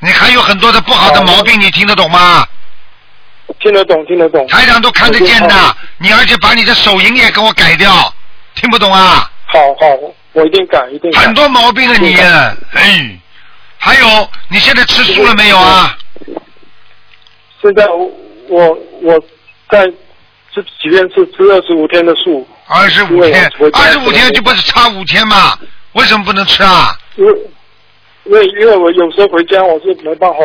[0.00, 2.46] 你还有很多的不好的毛病，你听得懂吗？
[3.58, 4.46] 听得懂听得懂。
[4.48, 8.14] 台长都看得见的，你而且把你的手淫也给我改掉，
[8.60, 9.30] 听不懂啊？
[9.46, 9.86] 好好，
[10.32, 11.20] 我一定改一定改。
[11.20, 12.14] 很多毛病啊你，
[12.74, 13.20] 哎，
[13.78, 15.96] 还有你现在吃素了没有啊？
[17.62, 18.10] 现在我
[18.48, 19.18] 我我
[19.70, 19.86] 在
[20.52, 25.56] 这几天是吃二十五天的素，二十五天二十五天就不是差五天嘛？
[25.92, 26.98] 为什么不能吃啊？
[27.16, 27.32] 因为
[28.24, 30.38] 因为因为我有时候回家我是没办法，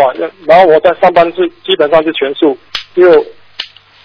[0.45, 2.57] 然后我在上班是基本上是全素，
[2.93, 3.27] 因为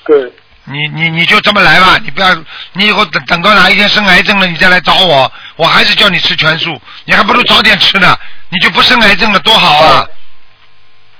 [0.04, 0.32] 对
[0.70, 2.34] 你你你就这么来吧，你不要，
[2.72, 8.16] 你以后等等到哪一天生癌症了，你再来找我，我还是叫你吃全素，你还不如早点吃呢，
[8.50, 10.06] 你就不生癌症了，多好啊！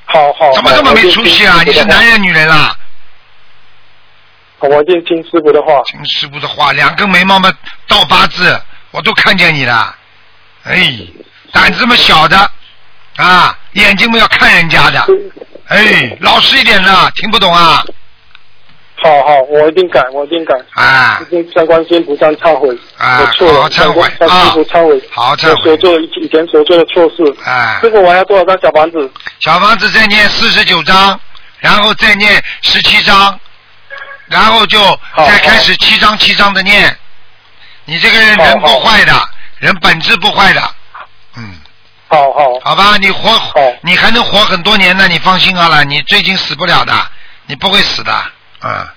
[0.05, 0.53] 好好。
[0.53, 1.62] 怎么这么没出息啊？
[1.64, 2.76] 你是男人女人啦？
[4.61, 5.82] 我一定听师傅的话。
[5.86, 7.53] 听师傅的话，两根眉毛嘛
[7.86, 9.94] 倒八字，我都看见你了。
[10.64, 10.99] 哎，
[11.53, 12.51] 胆子这么小的
[13.16, 15.07] 啊，眼睛嘛要看人家的。
[15.68, 17.84] 哎，老实一点的，听不懂啊？
[19.01, 20.55] 好好，我一定改，我一定改。
[20.72, 21.20] 啊。
[21.20, 22.68] 一定向观世音菩萨忏悔。
[22.96, 23.20] 啊。
[23.20, 25.01] 我错了，忏悔向师傅忏悔。
[25.12, 25.53] 好忏悔。
[25.53, 27.22] 我所做的以前所做的错事。
[27.49, 27.78] 啊。
[27.80, 29.11] 这个，我要多少张小房子？
[29.38, 31.18] 小房子再念四十九章，
[31.61, 33.38] 然后再念十七章，
[34.26, 34.80] 然后就
[35.16, 36.96] 再开始七章七章的念。
[37.84, 39.12] 你这个人人不坏的，
[39.59, 40.61] 人本质不坏的。
[41.36, 41.55] 嗯。
[42.09, 42.40] 好好。
[42.64, 43.30] 好吧，你活，
[43.82, 46.92] 你还能活很多年呢，你放心好了，你最近死不了的，
[47.46, 48.12] 你不会死的。
[48.61, 48.94] 啊，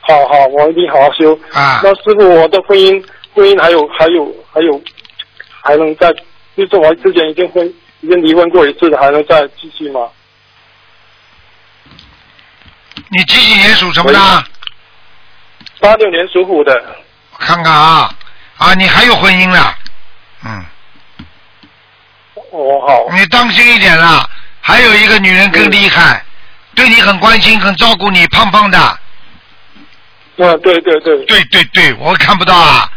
[0.00, 1.38] 好好，我一定好好修。
[1.52, 4.82] 啊，那师傅，我的婚姻，婚姻还有还有还有，
[5.62, 6.12] 还能再，
[6.56, 7.66] 就是我之前已经婚
[8.00, 10.08] 已经离婚过一次了，还能再继续吗？
[13.10, 14.18] 你几几年属什么的？
[15.80, 16.74] 八六年属虎的。
[17.32, 18.12] 我看看啊
[18.56, 19.74] 啊，你还有婚姻了，
[20.44, 20.66] 嗯。
[22.50, 23.06] 我好。
[23.12, 24.28] 你当心一点啦，
[24.60, 26.24] 还有一个女人更厉害。
[26.78, 28.98] 对你很关心，很照顾你，胖胖的。
[30.36, 31.24] 嗯，对对对。
[31.24, 32.88] 对对对，我看不到啊。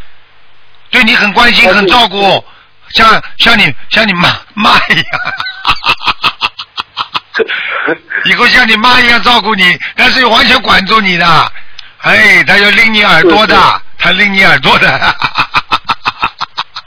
[0.91, 2.45] 对你很关心，很照顾，
[2.89, 5.05] 像像你像你妈妈一样。
[8.25, 11.51] 以后像你妈一样照顾你，但是完全管住你的。
[12.01, 15.15] 哎，他要拎你耳朵的，他拎你耳朵的。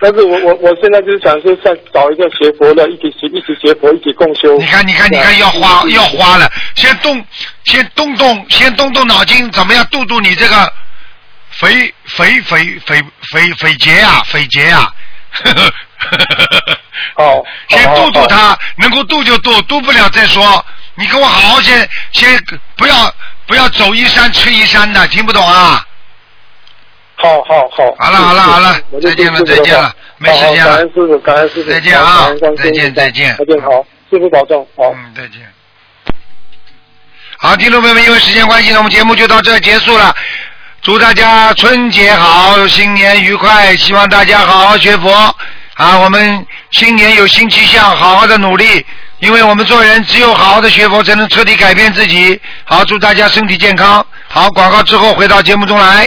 [0.04, 4.54] 但是我我我现在就是想说，再找一个学佛的，一起学一起学佛，一起共修。
[4.58, 7.24] 你看，你看，你看，要花要花了，先动，
[7.64, 10.70] 先动动，先动动脑筋，怎么样度度你这个
[11.52, 13.02] 肥肥肥肥
[13.32, 14.92] 肥肥杰啊，肥杰呀。
[17.14, 17.42] 哦。
[17.70, 20.62] 先度度他，能够度就度，度不了再说。
[20.96, 22.38] 你跟我好好先先
[22.76, 23.10] 不要
[23.46, 25.82] 不要走一山吃一山的，听不懂啊？
[27.24, 30.64] 好好好，好了好了好了，再见了再见了，没时间了。
[30.66, 33.70] 感恩师傅，感恩师傅，再见啊，再见再见，再见好，
[34.10, 35.40] 师傅保重，好，嗯再见。
[37.38, 40.14] 好，听众朋友们，因为时间关系呢，我们节目就到这结束了。
[40.82, 45.10] 祝大家春节好，新年愉快，希望大家好好学佛
[45.76, 45.98] 啊！
[45.98, 48.84] 我们新年有新气象，好好的努力，
[49.20, 52.38] 因为我们做人只有好好的学佛，才能彻底改变自己。
[52.64, 54.06] 好，祝大家身体健康。
[54.28, 56.06] 好，广告之后回到节目中来。